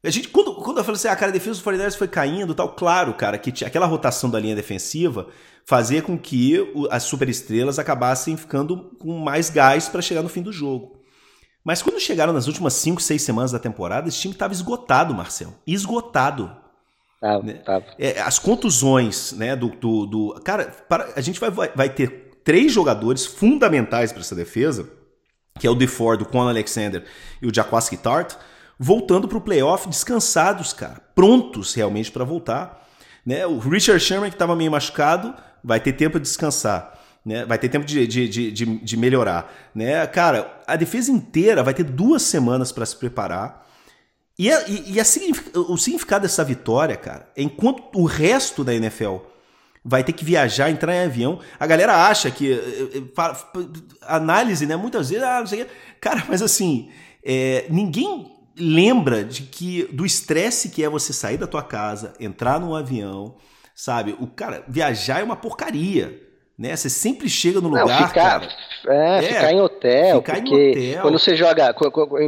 a 0.03 0.09
gente, 0.09 0.27
quando, 0.27 0.55
quando 0.55 0.79
eu 0.79 0.83
falei 0.83 0.97
assim, 0.97 1.07
ah, 1.07 1.15
cara, 1.15 1.29
a 1.29 1.33
defesa 1.33 1.51
dos 1.51 1.61
49 1.61 1.97
foi 1.97 2.07
caindo 2.07 2.53
tal, 2.53 2.69
claro, 2.69 3.13
cara, 3.13 3.37
que 3.37 3.63
aquela 3.63 3.85
rotação 3.85 4.29
da 4.29 4.39
linha 4.39 4.55
defensiva 4.55 5.27
fazia 5.65 6.01
com 6.01 6.17
que 6.17 6.57
as 6.91 7.03
superestrelas 7.03 7.79
acabassem 7.79 8.35
ficando 8.35 8.91
com 8.99 9.17
mais 9.17 9.49
gás 9.49 9.87
para 9.87 10.01
chegar 10.01 10.21
no 10.21 10.29
fim 10.29 10.41
do 10.41 10.51
jogo. 10.51 11.01
Mas 11.63 11.81
quando 11.81 11.99
chegaram 11.99 12.33
nas 12.33 12.47
últimas 12.47 12.73
5, 12.73 13.01
6 13.01 13.21
semanas 13.21 13.51
da 13.53 13.59
temporada, 13.59 14.09
esse 14.09 14.19
time 14.19 14.33
estava 14.33 14.53
esgotado, 14.53 15.13
Marcel. 15.13 15.53
Esgotado. 15.65 16.53
Tava, 17.21 17.43
né? 17.43 17.53
tava. 17.53 17.85
É, 17.97 18.19
as 18.19 18.37
contusões, 18.37 19.31
né, 19.31 19.55
do... 19.55 19.69
do, 19.69 20.05
do 20.05 20.41
cara, 20.43 20.65
para, 20.89 21.13
a 21.15 21.21
gente 21.21 21.39
vai, 21.39 21.49
vai, 21.49 21.71
vai 21.73 21.89
ter 21.89 22.31
três 22.43 22.73
jogadores 22.73 23.25
fundamentais 23.25 24.11
para 24.11 24.19
essa 24.19 24.35
defesa, 24.35 24.89
que 25.57 25.65
é 25.65 25.69
o 25.69 25.75
DeFord, 25.75 26.23
o 26.23 26.25
Conor 26.25 26.49
Alexander 26.49 27.05
e 27.41 27.47
o 27.47 27.55
Jaquaski 27.55 27.95
Tart, 27.95 28.35
voltando 28.79 29.27
para 29.27 29.37
o 29.37 29.41
playoff 29.41 29.87
descansados, 29.87 30.73
cara, 30.73 31.01
prontos 31.15 31.73
realmente 31.73 32.11
para 32.11 32.23
voltar. 32.23 32.87
Né? 33.25 33.45
O 33.45 33.59
Richard 33.59 34.03
Sherman, 34.03 34.29
que 34.29 34.35
estava 34.35 34.55
meio 34.55 34.71
machucado, 34.71 35.33
vai 35.63 35.79
ter 35.79 35.93
tempo 35.93 36.19
de 36.19 36.23
descansar. 36.23 36.99
Né? 37.25 37.45
Vai 37.45 37.57
ter 37.57 37.69
tempo 37.69 37.85
de, 37.85 38.05
de, 38.05 38.27
de, 38.27 38.65
de, 38.65 38.97
melhorar. 38.97 39.71
Né? 39.73 40.05
Cara, 40.07 40.61
a 40.67 40.75
defesa 40.75 41.11
inteira 41.11 41.63
vai 41.63 41.73
ter 41.73 41.83
duas 41.83 42.21
semanas 42.23 42.71
para 42.71 42.85
se 42.85 42.95
preparar. 42.97 43.65
E, 44.37 44.51
a, 44.51 44.67
e, 44.67 44.93
e 44.93 44.99
a 44.99 45.03
o 45.69 45.77
significado 45.77 46.23
dessa 46.23 46.43
vitória, 46.43 46.97
cara, 46.97 47.29
é 47.35 47.43
enquanto 47.43 47.83
o 47.95 48.05
resto 48.05 48.63
da 48.63 48.73
NFL 48.73 49.17
vai 49.85 50.03
ter 50.03 50.13
que 50.13 50.23
viajar, 50.23 50.69
entrar 50.69 50.95
em 50.95 51.05
avião. 51.05 51.39
A 51.59 51.67
galera 51.67 52.07
acha 52.07 52.31
que. 52.31 52.51
Eh, 52.51 52.97
eh, 52.97 53.01
análise, 54.01 54.65
né? 54.65 54.75
Muitas 54.75 55.09
vezes, 55.09 55.23
ah, 55.23 55.39
não 55.39 55.47
sei 55.47 55.61
o 55.61 55.65
quê. 55.65 55.71
Cara, 55.99 56.23
mas 56.27 56.41
assim, 56.41 56.89
é, 57.23 57.65
ninguém 57.69 58.31
lembra 58.57 59.23
de 59.23 59.43
que 59.43 59.83
do 59.91 60.05
estresse 60.05 60.69
que 60.69 60.83
é 60.83 60.89
você 60.89 61.13
sair 61.13 61.37
da 61.37 61.47
tua 61.47 61.63
casa, 61.63 62.13
entrar 62.19 62.59
num 62.59 62.75
avião, 62.75 63.35
sabe? 63.75 64.15
O 64.19 64.27
cara 64.27 64.63
viajar 64.67 65.21
é 65.21 65.23
uma 65.23 65.35
porcaria, 65.35 66.21
né? 66.57 66.75
Você 66.75 66.89
sempre 66.89 67.27
chega 67.29 67.59
no 67.59 67.69
lugar, 67.69 67.85
Não, 67.85 68.07
ficar, 68.07 68.41
cara. 68.41 68.47
É, 68.87 69.17
é, 69.17 69.21
ficar 69.21 69.51
em 69.51 69.61
hotel. 69.61 70.17
Ficar 70.17 70.35
porque 70.35 70.55
em 70.55 70.89
hotel. 70.91 71.01
quando 71.01 71.19
você 71.19 71.35
joga. 71.35 71.75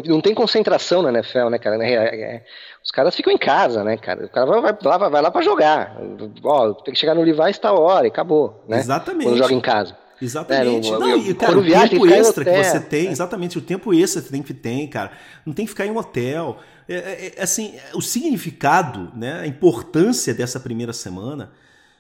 Não 0.05 0.21
tem 0.21 0.33
concentração 0.33 1.01
na 1.01 1.09
NFL, 1.09 1.49
né, 1.49 1.59
cara? 1.59 1.83
É, 1.83 1.93
é, 1.93 2.43
os 2.83 2.91
caras 2.91 3.15
ficam 3.15 3.31
em 3.31 3.37
casa, 3.37 3.83
né, 3.83 3.97
cara? 3.97 4.25
O 4.25 4.29
cara 4.29 4.45
vai, 4.45 4.61
vai, 4.61 4.77
lá, 4.83 5.09
vai 5.09 5.21
lá 5.21 5.31
pra 5.31 5.41
jogar. 5.41 5.97
Ó, 6.43 6.73
tem 6.73 6.93
que 6.93 6.99
chegar 6.99 7.13
no 7.13 7.21
Levi's 7.21 7.57
tal 7.57 7.79
hora 7.81 8.07
e 8.07 8.09
acabou, 8.09 8.63
né? 8.67 8.77
Exatamente. 8.79 9.25
Quando 9.25 9.37
joga 9.37 9.53
em 9.53 9.61
casa. 9.61 9.95
Exatamente. 10.21 10.87
É, 10.87 10.91
não, 10.91 11.17
e, 11.17 11.33
cara, 11.33 11.57
o 11.57 11.63
tempo 11.63 12.07
extra 12.07 12.45
que 12.45 12.63
você 12.63 12.79
tem, 12.79 13.07
exatamente, 13.07 13.57
o 13.57 13.61
tempo 13.61 13.93
extra 13.93 14.21
que 14.21 14.27
você 14.27 14.31
tem 14.31 14.43
que 14.43 14.53
ter, 14.53 14.87
cara. 14.87 15.11
Não 15.45 15.53
tem 15.53 15.65
que 15.65 15.71
ficar 15.71 15.85
em 15.85 15.91
um 15.91 15.97
hotel. 15.97 16.59
É, 16.87 16.95
é, 16.95 17.33
é, 17.35 17.41
assim, 17.41 17.75
o 17.93 18.01
significado, 18.01 19.11
né, 19.15 19.41
a 19.41 19.47
importância 19.47 20.33
dessa 20.33 20.59
primeira 20.59 20.93
semana 20.93 21.51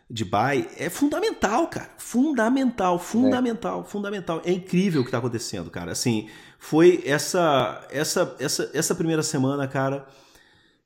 de 0.09 0.23
bye 0.23 0.67
é 0.77 0.89
fundamental, 0.89 1.67
cara. 1.67 1.89
Fundamental, 1.97 2.99
fundamental, 2.99 3.81
é. 3.81 3.89
fundamental. 3.89 4.41
É 4.45 4.51
incrível 4.51 5.01
o 5.01 5.03
que 5.03 5.09
está 5.09 5.17
acontecendo, 5.17 5.69
cara. 5.69 5.91
Assim, 5.91 6.29
foi 6.59 7.03
essa 7.05 7.85
essa 7.91 8.35
essa 8.39 8.69
essa 8.73 8.95
primeira 8.95 9.23
semana, 9.23 9.67
cara. 9.67 10.05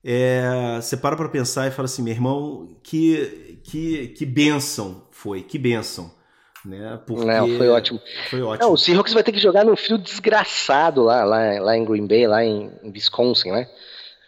É, 0.02 0.80
você 0.82 0.96
para 0.96 1.18
para 1.18 1.28
pensar 1.28 1.68
e 1.68 1.72
fala 1.72 1.86
assim, 1.86 2.02
meu 2.02 2.14
irmão, 2.14 2.78
que 2.82 3.60
que 3.64 4.08
que 4.10 4.26
benção 4.26 5.04
foi, 5.12 5.44
que 5.44 5.60
benção. 5.60 6.19
Né? 6.66 7.00
Porque 7.06 7.26
Não, 7.26 7.48
foi 7.58 7.70
ótimo. 7.70 8.02
Foi 8.30 8.42
ótimo. 8.42 8.68
Não, 8.68 8.74
o 8.74 8.78
Seahawks 8.78 9.14
vai 9.14 9.24
ter 9.24 9.32
que 9.32 9.40
jogar 9.40 9.64
num 9.64 9.76
frio 9.76 9.98
desgraçado 9.98 11.04
lá, 11.04 11.24
lá, 11.24 11.60
lá 11.60 11.78
em 11.78 11.86
Green 11.86 12.06
Bay, 12.06 12.28
lá 12.28 12.44
em, 12.44 12.72
em 12.84 12.92
Wisconsin, 12.92 13.52
né? 13.52 13.68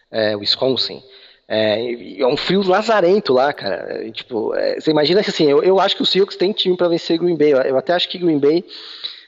É, 0.10 0.36
Wisconsin. 0.36 1.02
É, 1.48 2.22
é 2.22 2.28
um 2.28 2.38
frio 2.38 2.62
lazarento 2.66 3.34
lá, 3.34 3.52
cara. 3.52 4.06
É, 4.08 4.12
tipo, 4.12 4.56
é, 4.56 4.80
você 4.80 4.92
imagina 4.92 5.20
assim, 5.20 5.50
eu, 5.50 5.62
eu 5.62 5.80
acho 5.80 5.98
que 5.98 6.02
o 6.02 6.06
Seahawks 6.06 6.38
tem 6.38 6.54
time 6.54 6.78
para 6.78 6.88
vencer 6.88 7.20
Green 7.20 7.36
Bay. 7.36 7.52
Eu, 7.52 7.78
até 7.78 7.94
acho 7.94 8.08
que 8.08 8.18
Green 8.18 8.40
Bay 8.40 8.64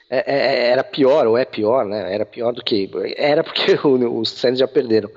é, 0.08 0.24
é, 0.26 0.66
era 0.70 0.82
pior, 0.82 1.26
ou 1.26 1.36
é 1.36 1.44
pior, 1.44 1.84
né? 1.84 2.14
Era 2.14 2.24
pior 2.24 2.52
do 2.52 2.64
que. 2.64 2.90
Era 3.16 3.44
porque 3.44 3.78
os 3.86 4.30
Saints 4.30 4.58
já 4.58 4.66
perderam. 4.66 5.10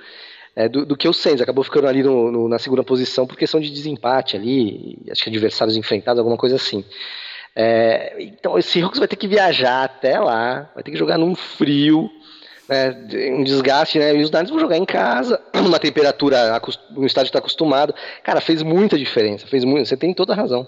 Do, 0.71 0.87
do, 0.87 0.97
que 0.97 1.07
o 1.07 1.13
Saints, 1.13 1.39
acabou 1.39 1.63
ficando 1.63 1.87
ali 1.87 2.01
no, 2.01 2.31
no, 2.31 2.49
na 2.49 2.57
segunda 2.57 2.83
posição 2.83 3.27
por 3.27 3.37
questão 3.37 3.59
de 3.59 3.69
desempate 3.69 4.35
ali, 4.35 4.97
acho 5.11 5.23
que 5.23 5.29
adversários 5.29 5.77
enfrentados, 5.77 6.17
alguma 6.17 6.35
coisa 6.35 6.55
assim. 6.55 6.83
É, 7.59 8.15
então 8.19 8.53
o 8.53 8.61
Seahawks 8.61 8.99
vai 8.99 9.07
ter 9.07 9.15
que 9.15 9.27
viajar 9.27 9.83
até 9.83 10.19
lá, 10.19 10.69
vai 10.75 10.83
ter 10.83 10.91
que 10.91 10.97
jogar 10.97 11.17
num 11.17 11.33
frio, 11.33 12.07
né, 12.69 12.91
um 13.33 13.43
desgaste, 13.43 13.97
né? 13.97 14.15
E 14.15 14.21
os 14.21 14.29
Niners 14.29 14.51
vão 14.51 14.59
jogar 14.59 14.77
em 14.77 14.85
casa, 14.85 15.41
uma 15.65 15.79
temperatura, 15.79 16.61
o 16.95 17.03
estádio 17.03 17.29
está 17.29 17.39
acostumado. 17.39 17.95
Cara, 18.23 18.39
fez 18.41 18.61
muita 18.61 18.95
diferença, 18.95 19.47
fez 19.47 19.63
muito. 19.63 19.89
Você 19.89 19.97
tem 19.97 20.13
toda 20.13 20.33
a 20.33 20.35
razão. 20.35 20.67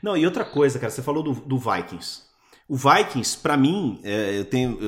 Não, 0.00 0.16
e 0.16 0.24
outra 0.24 0.44
coisa, 0.44 0.78
cara, 0.78 0.90
você 0.90 1.02
falou 1.02 1.24
do, 1.24 1.32
do 1.32 1.58
Vikings. 1.58 2.22
O 2.68 2.76
Vikings, 2.76 3.38
para 3.38 3.56
mim, 3.56 4.00
é, 4.04 4.38
eu 4.38 4.44
tenho. 4.44 4.78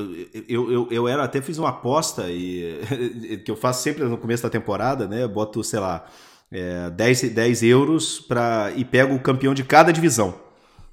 Eu, 0.48 0.70
eu, 0.70 0.88
eu, 0.88 1.08
era, 1.08 1.24
até 1.24 1.42
fiz 1.42 1.58
uma 1.58 1.70
aposta 1.70 2.26
e, 2.28 2.78
que 3.44 3.50
eu 3.50 3.56
faço 3.56 3.82
sempre 3.82 4.04
no 4.04 4.18
começo 4.18 4.44
da 4.44 4.50
temporada, 4.50 5.08
né? 5.08 5.24
Eu 5.24 5.28
boto, 5.28 5.64
sei 5.64 5.80
lá, 5.80 6.06
é, 6.52 6.90
10, 6.90 7.30
10 7.30 7.62
euros 7.64 8.20
pra, 8.20 8.70
e 8.76 8.84
pego 8.84 9.16
o 9.16 9.20
campeão 9.20 9.52
de 9.52 9.64
cada 9.64 9.92
divisão. 9.92 10.46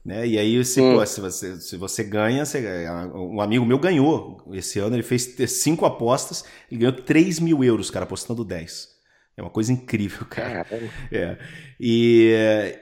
Né? 0.06 0.28
E 0.28 0.38
aí, 0.38 0.64
se, 0.64 0.80
hum. 0.80 0.96
pô, 0.96 1.06
se, 1.06 1.20
você, 1.20 1.60
se 1.60 1.76
você 1.76 2.04
ganha, 2.04 2.46
você, 2.46 2.88
um 3.16 3.42
amigo 3.42 3.66
meu 3.66 3.80
ganhou 3.80 4.38
esse 4.54 4.78
ano, 4.78 4.96
ele 4.96 5.02
fez 5.02 5.36
cinco 5.48 5.84
apostas 5.84 6.46
e 6.70 6.78
ganhou 6.78 6.94
3 6.94 7.40
mil 7.40 7.64
euros, 7.64 7.90
cara, 7.90 8.06
apostando 8.06 8.46
10. 8.46 8.94
É 9.36 9.42
uma 9.42 9.50
coisa 9.50 9.74
incrível, 9.74 10.26
cara. 10.30 10.66
É. 11.12 11.38
E, 11.80 12.32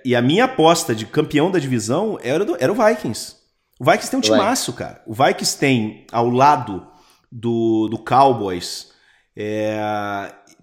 e 0.04 0.14
a 0.14 0.22
minha 0.22 0.46
aposta 0.46 0.94
de 0.94 1.06
campeão 1.06 1.50
da 1.50 1.60
divisão 1.60 2.20
era, 2.22 2.44
do, 2.44 2.58
era 2.60 2.72
o 2.72 2.76
Vikings. 2.76 3.38
O 3.80 3.86
Vikings 3.86 4.12
tem 4.12 4.18
um 4.20 4.22
timaço, 4.22 4.74
cara. 4.74 5.02
O 5.08 5.14
Vikings 5.14 5.58
tem 5.58 6.06
ao 6.12 6.30
lado 6.30 6.86
do, 7.32 7.88
do 7.88 7.98
Cowboys, 7.98 8.92
é, 9.36 9.80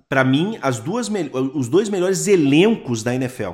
para 0.08 0.22
mim, 0.24 0.58
as 0.60 0.78
duas, 0.78 1.10
os 1.54 1.68
dois 1.68 1.88
melhores 1.88 2.26
elencos 2.26 3.02
da 3.02 3.14
NFL. 3.14 3.52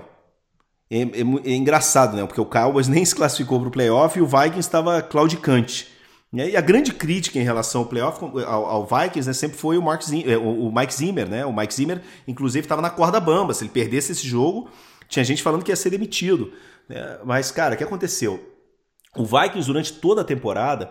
É, 0.90 0.99
é, 0.99 1.21
é, 1.45 1.55
engraçado, 1.55 2.16
né? 2.16 2.25
Porque 2.25 2.40
o 2.40 2.45
Cowboys 2.45 2.87
nem 2.88 3.05
se 3.05 3.14
classificou 3.14 3.59
para 3.61 3.69
o 3.69 3.73
playoff 3.73 4.19
e 4.19 4.23
o 4.23 4.26
Vikings 4.26 4.61
estava 4.61 5.02
claudicante. 5.02 5.88
E 6.33 6.57
a 6.57 6.61
grande 6.61 6.93
crítica 6.93 7.38
em 7.38 7.43
relação 7.43 7.83
ao 7.83 7.87
playoff, 7.87 8.23
ao, 8.47 8.66
ao 8.66 8.87
Vikings, 8.87 9.26
né, 9.26 9.33
sempre 9.33 9.57
foi 9.57 9.78
o, 9.78 9.83
Mark 9.83 10.02
Zimmer, 10.02 10.28
é, 10.28 10.37
o, 10.37 10.69
o 10.69 10.75
Mike 10.75 10.93
Zimmer, 10.93 11.28
né? 11.28 11.47
O 11.47 11.52
Mike 11.52 11.73
Zimmer, 11.73 12.02
inclusive, 12.26 12.64
estava 12.64 12.83
na 12.83 12.90
corda 12.90 13.19
bamba. 13.19 13.55
Se 13.55 13.64
ele 13.64 13.71
perdesse 13.71 14.12
esse 14.12 14.26
jogo, 14.26 14.69
tinha 15.09 15.25
gente 15.25 15.43
falando 15.43 15.62
que 15.62 15.71
ia 15.71 15.76
ser 15.76 15.90
demitido. 15.90 16.52
Né? 16.88 17.19
Mas, 17.25 17.50
cara, 17.50 17.75
o 17.75 17.78
que 17.78 17.85
aconteceu? 17.85 18.55
O 19.16 19.25
Vikings, 19.25 19.66
durante 19.66 19.95
toda 19.95 20.21
a 20.21 20.25
temporada, 20.25 20.90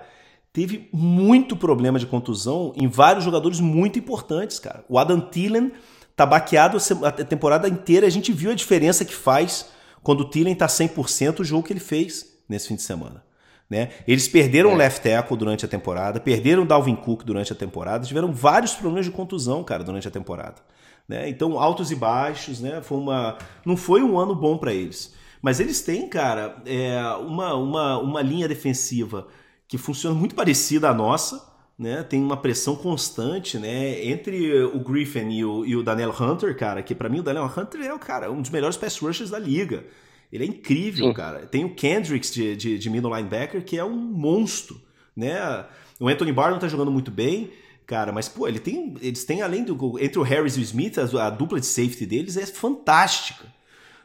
teve 0.52 0.90
muito 0.92 1.56
problema 1.56 2.00
de 2.00 2.08
contusão 2.08 2.74
em 2.76 2.88
vários 2.88 3.24
jogadores 3.24 3.60
muito 3.60 4.00
importantes, 4.00 4.58
cara. 4.58 4.84
O 4.90 4.98
Adam 4.98 5.20
Thielen 5.20 5.72
tá 6.16 6.26
baqueado 6.26 6.78
a 7.04 7.12
temporada 7.12 7.68
inteira. 7.68 8.08
A 8.08 8.10
gente 8.10 8.32
viu 8.32 8.52
a 8.52 8.56
diferença 8.56 9.06
que 9.06 9.14
faz 9.14 9.68
quando 10.06 10.22
o 10.22 10.26
Thielen 10.26 10.54
está 10.54 10.68
100% 10.68 11.40
o 11.40 11.44
jogo 11.44 11.64
que 11.64 11.74
ele 11.74 11.80
fez 11.80 12.38
nesse 12.48 12.68
fim 12.68 12.76
de 12.76 12.84
semana. 12.84 13.24
Né? 13.68 13.90
Eles 14.08 14.28
perderam 14.28 14.70
o 14.70 14.74
é. 14.74 14.78
left 14.78 15.02
tackle 15.02 15.36
durante 15.36 15.66
a 15.66 15.68
temporada, 15.68 16.20
perderam 16.20 16.62
o 16.62 16.66
Dalvin 16.66 16.96
Cook 16.96 17.24
durante 17.24 17.52
a 17.52 17.56
temporada, 17.56 18.06
tiveram 18.06 18.32
vários 18.32 18.76
problemas 18.76 19.08
de 19.08 19.12
contusão, 19.12 19.64
cara, 19.64 19.84
durante 19.84 20.08
a 20.08 20.12
temporada. 20.12 20.62
Né? 21.10 21.28
Então, 21.28 21.60
altos 21.60 21.90
e 21.90 21.96
baixos, 21.96 22.62
né? 22.62 22.84
Foi 22.84 23.00
uma, 23.00 23.40
não 23.66 23.76
foi 23.76 24.04
um 24.04 24.20
ano 24.20 24.36
bom 24.36 24.60
para 24.60 24.72
eles. 24.72 25.16
Mas 25.42 25.60
eles 25.60 25.82
têm, 25.82 26.08
cara, 26.08 26.62
é, 26.68 27.02
uma, 27.22 27.56
uma, 27.56 27.98
uma 27.98 28.22
linha 28.22 28.48
defensiva 28.48 29.28
que 29.68 29.78
funciona 29.78 30.16
muito 30.16 30.36
parecida 30.36 30.88
à 30.88 30.94
nossa, 30.94 31.44
né? 31.78 32.04
Tem 32.04 32.22
uma 32.22 32.38
pressão 32.38 32.76
constante, 32.76 33.60
né? 33.60 34.06
Entre 34.06 34.64
o 34.64 34.80
Griffin 34.80 35.30
e 35.30 35.44
o, 35.44 35.66
e 35.66 35.76
o 35.76 35.84
Daniel 35.84 36.14
Hunter, 36.18 36.56
cara, 36.58 36.82
que 36.82 36.96
para 36.96 37.10
mim 37.10 37.20
o 37.20 37.24
Daniel 37.24 37.52
Hunter 37.56 37.82
é 37.82 37.94
o 37.94 38.00
cara, 38.00 38.32
um 38.32 38.42
dos 38.42 38.50
melhores 38.50 38.78
pass 38.78 38.98
rushers 39.00 39.30
da 39.30 39.40
liga. 39.40 39.86
Ele 40.32 40.44
é 40.44 40.48
incrível, 40.48 41.08
Sim. 41.08 41.14
cara. 41.14 41.46
Tem 41.46 41.64
o 41.64 41.74
Kendricks 41.74 42.34
de, 42.34 42.56
de, 42.56 42.78
de 42.78 42.90
middle 42.90 43.16
linebacker, 43.16 43.64
que 43.64 43.78
é 43.78 43.84
um 43.84 43.96
monstro, 43.96 44.82
né? 45.16 45.66
O 46.00 46.08
Anthony 46.08 46.32
Barr 46.32 46.52
não 46.52 46.60
tá 46.60 46.68
jogando 46.68 46.92
muito 46.92 47.12
bem, 47.12 47.52
cara, 47.86 48.12
mas, 48.12 48.28
pô, 48.28 48.48
ele 48.48 48.60
tem, 48.60 48.96
eles 49.02 49.24
têm, 49.24 49.42
além 49.42 49.64
do... 49.64 49.98
Entre 50.00 50.20
o 50.20 50.24
Harris 50.24 50.58
e 50.58 50.60
o 50.60 50.64
Smith, 50.64 50.98
a, 50.98 51.28
a 51.28 51.30
dupla 51.30 51.60
de 51.60 51.66
safety 51.66 52.06
deles 52.06 52.36
é 52.38 52.46
fantástica. 52.46 53.46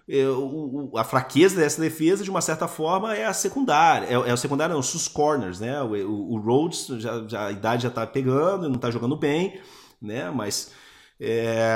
É, 0.08 0.24
a 0.96 1.04
fraqueza 1.04 1.56
dessa 1.56 1.80
defesa, 1.80 2.24
de 2.24 2.30
uma 2.30 2.40
certa 2.40 2.66
forma, 2.66 3.14
é 3.14 3.24
a 3.24 3.32
secundária. 3.32 4.06
É, 4.06 4.12
é 4.12 4.32
o 4.32 4.36
secundário, 4.36 4.74
não, 4.74 4.80
os 4.80 5.08
corners, 5.08 5.60
né? 5.60 5.80
O, 5.82 5.94
o, 5.94 6.32
o 6.34 6.38
Rhodes, 6.38 6.86
já, 7.00 7.26
já, 7.26 7.46
a 7.46 7.52
idade 7.52 7.84
já 7.84 7.90
tá 7.90 8.06
pegando, 8.06 8.68
não 8.68 8.78
tá 8.78 8.90
jogando 8.90 9.16
bem, 9.16 9.60
né? 10.00 10.30
Mas 10.30 10.72
é, 11.20 11.74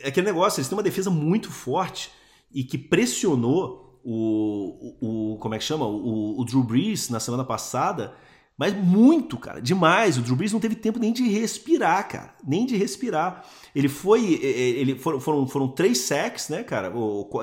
é 0.00 0.08
aquele 0.08 0.26
negócio, 0.26 0.58
eles 0.58 0.68
têm 0.68 0.76
uma 0.76 0.82
defesa 0.82 1.10
muito 1.10 1.50
forte 1.50 2.10
e 2.52 2.62
que 2.62 2.78
pressionou 2.78 4.00
o, 4.04 4.96
o, 5.00 5.34
o 5.34 5.38
como 5.38 5.54
é 5.54 5.58
que 5.58 5.64
chama? 5.64 5.86
O, 5.86 6.40
o 6.40 6.44
Drew 6.44 6.62
Brees 6.62 7.08
na 7.08 7.18
semana 7.18 7.44
passada 7.44 8.14
mas 8.56 8.72
muito, 8.72 9.36
cara, 9.36 9.60
demais. 9.60 10.16
O 10.16 10.22
Drew 10.22 10.36
Brees 10.36 10.52
não 10.52 10.60
teve 10.60 10.76
tempo 10.76 10.98
nem 10.98 11.12
de 11.12 11.28
respirar, 11.28 12.08
cara. 12.08 12.34
Nem 12.46 12.64
de 12.64 12.76
respirar. 12.76 13.44
Ele 13.74 13.88
foi. 13.88 14.34
Ele 14.34 14.96
foram, 14.96 15.18
foram, 15.18 15.46
foram 15.48 15.68
três 15.68 15.98
sacks, 15.98 16.48
né, 16.48 16.62
cara? 16.62 16.92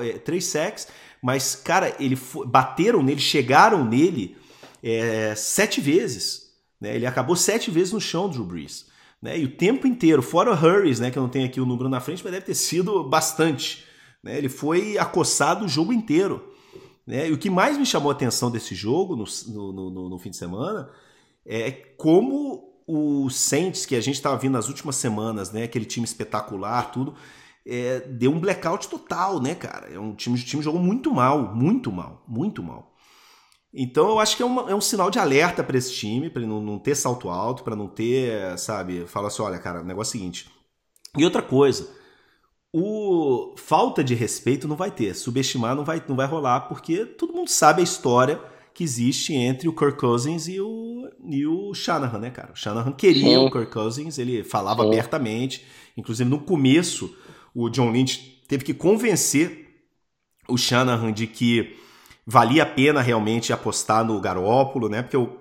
É, 0.00 0.18
três 0.18 0.46
sacks, 0.46 0.88
mas, 1.20 1.54
cara, 1.54 1.94
ele 2.00 2.16
foi, 2.16 2.46
bateram 2.46 3.02
nele, 3.02 3.20
chegaram 3.20 3.84
nele 3.84 4.36
é, 4.82 5.34
sete 5.34 5.80
vezes. 5.80 6.50
Né? 6.80 6.96
Ele 6.96 7.06
acabou 7.06 7.36
sete 7.36 7.70
vezes 7.70 7.92
no 7.92 8.00
chão, 8.00 8.28
Drew 8.28 8.44
Brees. 8.44 8.86
Né? 9.20 9.38
E 9.38 9.44
o 9.44 9.56
tempo 9.56 9.86
inteiro, 9.86 10.22
fora 10.22 10.50
o 10.50 10.54
Hurries, 10.54 10.98
né? 10.98 11.10
Que 11.10 11.18
eu 11.18 11.22
não 11.22 11.30
tenho 11.30 11.46
aqui 11.46 11.60
o 11.60 11.66
número 11.66 11.90
na 11.90 12.00
frente, 12.00 12.24
mas 12.24 12.32
deve 12.32 12.46
ter 12.46 12.54
sido 12.54 13.04
bastante. 13.04 13.84
Né? 14.22 14.38
Ele 14.38 14.48
foi 14.48 14.96
acossado 14.96 15.66
o 15.66 15.68
jogo 15.68 15.92
inteiro. 15.92 16.51
Né? 17.06 17.28
E 17.28 17.32
o 17.32 17.38
que 17.38 17.50
mais 17.50 17.76
me 17.76 17.86
chamou 17.86 18.10
a 18.10 18.14
atenção 18.14 18.50
desse 18.50 18.74
jogo 18.74 19.16
no, 19.16 19.24
no, 19.48 19.90
no, 19.90 20.08
no 20.08 20.18
fim 20.18 20.30
de 20.30 20.36
semana 20.36 20.90
é 21.44 21.70
como 21.70 22.72
o 22.86 23.30
Saints, 23.30 23.86
que 23.86 23.96
a 23.96 24.00
gente 24.00 24.16
estava 24.16 24.36
vindo 24.36 24.52
nas 24.52 24.68
últimas 24.68 24.96
semanas, 24.96 25.52
né? 25.52 25.64
Aquele 25.64 25.84
time 25.84 26.04
espetacular, 26.04 26.90
tudo, 26.90 27.14
é, 27.66 28.00
deu 28.00 28.30
um 28.30 28.40
blackout 28.40 28.88
total, 28.88 29.40
né, 29.40 29.54
cara? 29.54 29.88
É 29.88 29.98
um 29.98 30.14
time, 30.14 30.38
o 30.38 30.42
time 30.42 30.62
jogou 30.62 30.80
muito 30.80 31.12
mal, 31.12 31.54
muito 31.54 31.90
mal, 31.90 32.24
muito 32.26 32.62
mal. 32.62 32.92
Então 33.74 34.10
eu 34.10 34.18
acho 34.18 34.36
que 34.36 34.42
é, 34.42 34.46
uma, 34.46 34.70
é 34.70 34.74
um 34.74 34.80
sinal 34.80 35.10
de 35.10 35.18
alerta 35.18 35.64
para 35.64 35.78
esse 35.78 35.94
time, 35.94 36.28
para 36.28 36.42
não, 36.42 36.60
não 36.60 36.78
ter 36.78 36.94
salto 36.94 37.30
alto, 37.30 37.62
para 37.62 37.74
não 37.74 37.88
ter, 37.88 38.58
sabe, 38.58 39.06
fala 39.06 39.28
assim, 39.28 39.42
olha, 39.42 39.58
cara, 39.58 39.80
o 39.80 39.84
negócio 39.84 40.14
é 40.14 40.18
o 40.18 40.20
seguinte. 40.20 40.50
E 41.16 41.24
outra 41.24 41.40
coisa, 41.40 41.88
o 42.72 43.54
falta 43.56 44.02
de 44.02 44.14
respeito 44.14 44.66
não 44.66 44.76
vai 44.76 44.90
ter, 44.90 45.14
subestimar 45.14 45.76
não 45.76 45.84
vai, 45.84 46.02
não 46.08 46.16
vai 46.16 46.26
rolar, 46.26 46.62
porque 46.62 47.04
todo 47.04 47.34
mundo 47.34 47.48
sabe 47.50 47.80
a 47.80 47.84
história 47.84 48.40
que 48.74 48.82
existe 48.82 49.34
entre 49.34 49.68
o 49.68 49.74
Kirk 49.74 49.98
Cousins 49.98 50.48
e 50.48 50.58
o, 50.60 51.08
e 51.28 51.46
o 51.46 51.74
Shanahan, 51.74 52.18
né, 52.18 52.30
cara? 52.30 52.52
O 52.52 52.56
Shanahan 52.56 52.92
queria 52.92 53.38
Sim. 53.38 53.46
o 53.46 53.50
Kirk 53.50 53.70
Cousins, 53.70 54.16
ele 54.18 54.42
falava 54.42 54.82
Sim. 54.82 54.88
abertamente. 54.88 55.64
Inclusive, 55.96 56.28
no 56.30 56.40
começo, 56.40 57.14
o 57.54 57.68
John 57.68 57.90
Lynch 57.92 58.42
teve 58.48 58.64
que 58.64 58.72
convencer 58.72 59.68
o 60.48 60.56
Shanahan 60.56 61.12
de 61.12 61.26
que 61.26 61.76
valia 62.26 62.62
a 62.62 62.66
pena 62.66 63.02
realmente 63.02 63.52
apostar 63.52 64.04
no 64.04 64.18
Garópolo, 64.20 64.88
né? 64.88 65.02
Porque 65.02 65.16
o, 65.16 65.36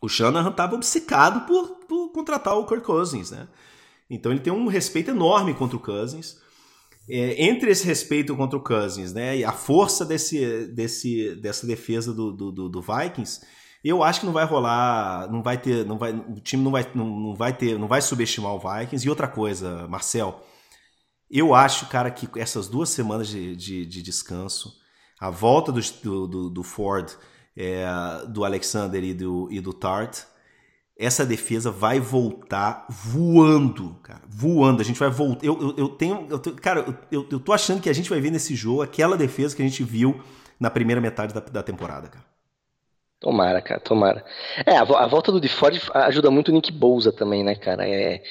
O 0.00 0.08
Shanahan 0.08 0.50
estava 0.50 0.74
obcecado 0.74 1.46
por, 1.46 1.68
por 1.86 2.10
contratar 2.12 2.56
o 2.56 2.66
Kirk 2.66 2.84
Cousins, 2.84 3.30
né? 3.30 3.48
Então 4.08 4.30
ele 4.32 4.40
tem 4.40 4.52
um 4.52 4.66
respeito 4.68 5.10
enorme 5.10 5.54
contra 5.54 5.76
o 5.76 5.80
Cousins. 5.80 6.40
É, 7.08 7.44
entre 7.44 7.70
esse 7.70 7.86
respeito 7.86 8.36
contra 8.36 8.58
o 8.58 8.62
Cousins, 8.62 9.12
né, 9.12 9.36
e 9.36 9.44
a 9.44 9.52
força 9.52 10.04
desse, 10.04 10.66
desse, 10.66 11.36
dessa 11.36 11.66
defesa 11.66 12.12
do, 12.12 12.32
do, 12.32 12.68
do, 12.68 12.82
Vikings, 12.82 13.40
eu 13.84 14.02
acho 14.02 14.20
que 14.20 14.26
não 14.26 14.32
vai 14.32 14.44
rolar, 14.44 15.30
não 15.30 15.42
vai 15.42 15.56
ter, 15.56 15.84
não 15.86 15.98
vai, 15.98 16.12
o 16.12 16.40
time 16.40 16.64
não 16.64 16.72
vai, 16.72 16.90
não, 16.94 17.06
não 17.06 17.34
vai 17.34 17.56
ter, 17.56 17.78
não 17.78 17.86
vai 17.86 18.02
subestimar 18.02 18.52
o 18.54 18.58
Vikings. 18.58 19.06
E 19.06 19.10
outra 19.10 19.28
coisa, 19.28 19.86
Marcel, 19.86 20.44
eu 21.30 21.54
acho, 21.54 21.86
cara, 21.86 22.10
que 22.10 22.28
essas 22.40 22.66
duas 22.66 22.90
semanas 22.90 23.28
de, 23.28 23.54
de, 23.54 23.86
de 23.86 24.02
descanso, 24.02 24.74
a 25.20 25.30
volta 25.30 25.70
do, 25.70 26.26
do, 26.26 26.50
do 26.50 26.62
Ford, 26.64 27.12
é, 27.56 27.86
do 28.28 28.44
Alexander 28.44 29.02
e 29.02 29.14
do, 29.14 29.48
e 29.50 29.60
do 29.60 29.72
Tart, 29.72 30.24
essa 30.98 31.26
defesa 31.26 31.70
vai 31.70 32.00
voltar 32.00 32.86
voando, 32.88 33.96
cara, 34.02 34.22
voando. 34.28 34.80
A 34.80 34.84
gente 34.84 34.98
vai 34.98 35.10
voltar. 35.10 35.44
Eu, 35.44 35.60
eu, 35.60 35.74
eu 35.76 35.88
tenho, 35.90 36.26
eu, 36.30 36.40
cara, 36.56 36.86
eu, 37.12 37.26
eu 37.30 37.38
tô 37.38 37.52
achando 37.52 37.82
que 37.82 37.90
a 37.90 37.92
gente 37.92 38.08
vai 38.08 38.20
ver 38.20 38.30
nesse 38.30 38.54
jogo 38.54 38.82
aquela 38.82 39.16
defesa 39.16 39.54
que 39.54 39.62
a 39.62 39.64
gente 39.64 39.84
viu 39.84 40.20
na 40.58 40.70
primeira 40.70 41.00
metade 41.00 41.34
da, 41.34 41.40
da 41.40 41.62
temporada, 41.62 42.08
cara. 42.08 42.24
Tomara, 43.20 43.60
cara, 43.60 43.80
tomara. 43.80 44.24
É, 44.64 44.76
a, 44.76 44.82
a 44.82 45.06
volta 45.06 45.32
do 45.32 45.40
DeFord 45.40 45.80
ajuda 45.92 46.30
muito 46.30 46.48
o 46.48 46.52
Nick 46.52 46.72
Bouza 46.72 47.12
também, 47.12 47.42
né, 47.44 47.54
cara? 47.54 47.86
É, 47.88 48.22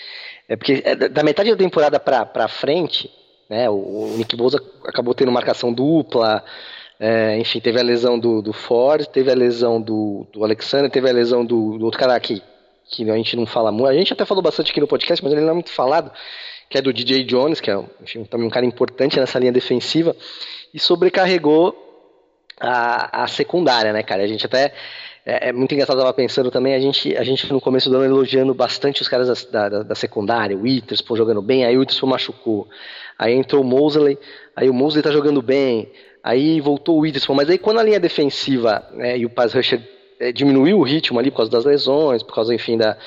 é 0.47 0.55
porque 0.55 0.81
é, 0.85 0.95
da 0.95 1.23
metade 1.23 1.51
da 1.51 1.57
temporada 1.57 1.99
pra, 1.99 2.25
pra 2.25 2.47
frente, 2.47 3.09
né, 3.49 3.69
o, 3.69 3.73
o 3.73 4.15
Nick 4.17 4.35
Bouza 4.35 4.63
acabou 4.85 5.13
tendo 5.13 5.31
marcação 5.31 5.73
dupla, 5.73 6.43
é, 6.99 7.37
enfim, 7.39 7.59
teve 7.59 7.79
a 7.79 7.83
lesão 7.83 8.17
do, 8.17 8.41
do 8.41 8.53
Ford, 8.53 9.05
teve 9.07 9.31
a 9.31 9.35
lesão 9.35 9.81
do, 9.81 10.25
do 10.31 10.43
Alexander, 10.43 10.89
teve 10.89 11.09
a 11.09 11.13
lesão 11.13 11.45
do, 11.45 11.77
do 11.77 11.85
outro 11.85 11.99
cara 11.99 12.15
aqui, 12.15 12.41
que 12.89 13.09
a 13.09 13.15
gente 13.15 13.35
não 13.35 13.45
fala 13.45 13.71
muito. 13.71 13.87
A 13.87 13.93
gente 13.93 14.13
até 14.13 14.25
falou 14.25 14.43
bastante 14.43 14.71
aqui 14.71 14.79
no 14.79 14.87
podcast, 14.87 15.23
mas 15.23 15.33
ele 15.33 15.41
não 15.41 15.51
é 15.51 15.53
muito 15.53 15.71
falado, 15.71 16.11
que 16.69 16.77
é 16.77 16.81
do 16.81 16.93
DJ 16.93 17.23
Jones, 17.23 17.59
que 17.59 17.71
é 17.71 17.83
enfim, 18.01 18.23
também 18.23 18.47
um 18.47 18.51
cara 18.51 18.65
importante 18.65 19.19
nessa 19.19 19.39
linha 19.39 19.51
defensiva, 19.51 20.15
e 20.73 20.79
sobrecarregou 20.79 21.75
a, 22.59 23.23
a 23.23 23.27
secundária, 23.27 23.91
né, 23.91 24.03
cara? 24.03 24.23
A 24.23 24.27
gente 24.27 24.45
até. 24.45 24.73
É, 25.25 25.49
é 25.49 25.51
muito 25.51 25.73
engraçado, 25.73 25.97
eu 25.97 26.03
tava 26.03 26.13
pensando 26.13 26.51
também, 26.51 26.75
a 26.75 26.79
gente, 26.79 27.17
a 27.17 27.23
gente 27.23 27.51
no 27.51 27.59
começo 27.59 27.89
do 27.89 27.95
ano 27.95 28.05
elogiando 28.05 28.53
bastante 28.53 29.01
os 29.01 29.07
caras 29.07 29.45
da, 29.45 29.69
da, 29.69 29.83
da 29.83 29.95
secundária, 29.95 30.55
o 30.55 30.61
Witherspoon 30.61 31.15
jogando 31.15 31.41
bem, 31.41 31.65
aí 31.65 31.75
o 31.75 31.79
Witherspoon 31.79 32.09
machucou. 32.09 32.67
Aí 33.17 33.33
entrou 33.33 33.63
o 33.63 33.65
Mosley, 33.65 34.19
aí 34.55 34.69
o 34.69 34.73
Mosley 34.73 35.01
tá 35.01 35.09
jogando 35.09 35.41
bem, 35.41 35.91
aí 36.23 36.61
voltou 36.61 36.97
o 36.97 36.99
Witherspoon, 36.99 37.33
mas 37.33 37.49
aí 37.49 37.57
quando 37.57 37.79
a 37.79 37.83
linha 37.83 37.99
defensiva 37.99 38.87
né, 38.91 39.17
e 39.17 39.25
o 39.25 39.29
pass 39.29 39.51
rusher 39.53 39.81
é, 40.19 40.31
diminuiu 40.31 40.79
o 40.79 40.83
ritmo 40.83 41.19
ali 41.19 41.31
por 41.31 41.37
causa 41.37 41.51
das 41.51 41.65
lesões, 41.65 42.23
por 42.23 42.33
causa, 42.33 42.53
enfim, 42.53 42.77
da, 42.77 42.97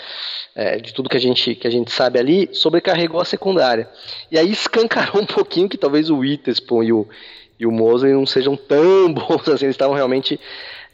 é, 0.54 0.76
de 0.76 0.92
tudo 0.92 1.08
que 1.08 1.16
a, 1.16 1.20
gente, 1.20 1.54
que 1.54 1.66
a 1.66 1.70
gente 1.70 1.90
sabe 1.92 2.18
ali, 2.18 2.48
sobrecarregou 2.52 3.20
a 3.20 3.24
secundária. 3.24 3.88
E 4.30 4.38
aí 4.38 4.50
escancarou 4.50 5.20
um 5.22 5.26
pouquinho 5.26 5.68
que 5.68 5.78
talvez 5.78 6.10
o 6.10 6.18
Witherspoon 6.18 6.82
e 6.82 6.92
o, 6.92 7.08
e 7.58 7.66
o 7.66 7.72
Mosley 7.72 8.12
não 8.12 8.26
sejam 8.26 8.56
tão 8.56 9.10
bons 9.14 9.48
assim, 9.48 9.66
eles 9.66 9.74
estavam 9.74 9.94
realmente, 9.94 10.38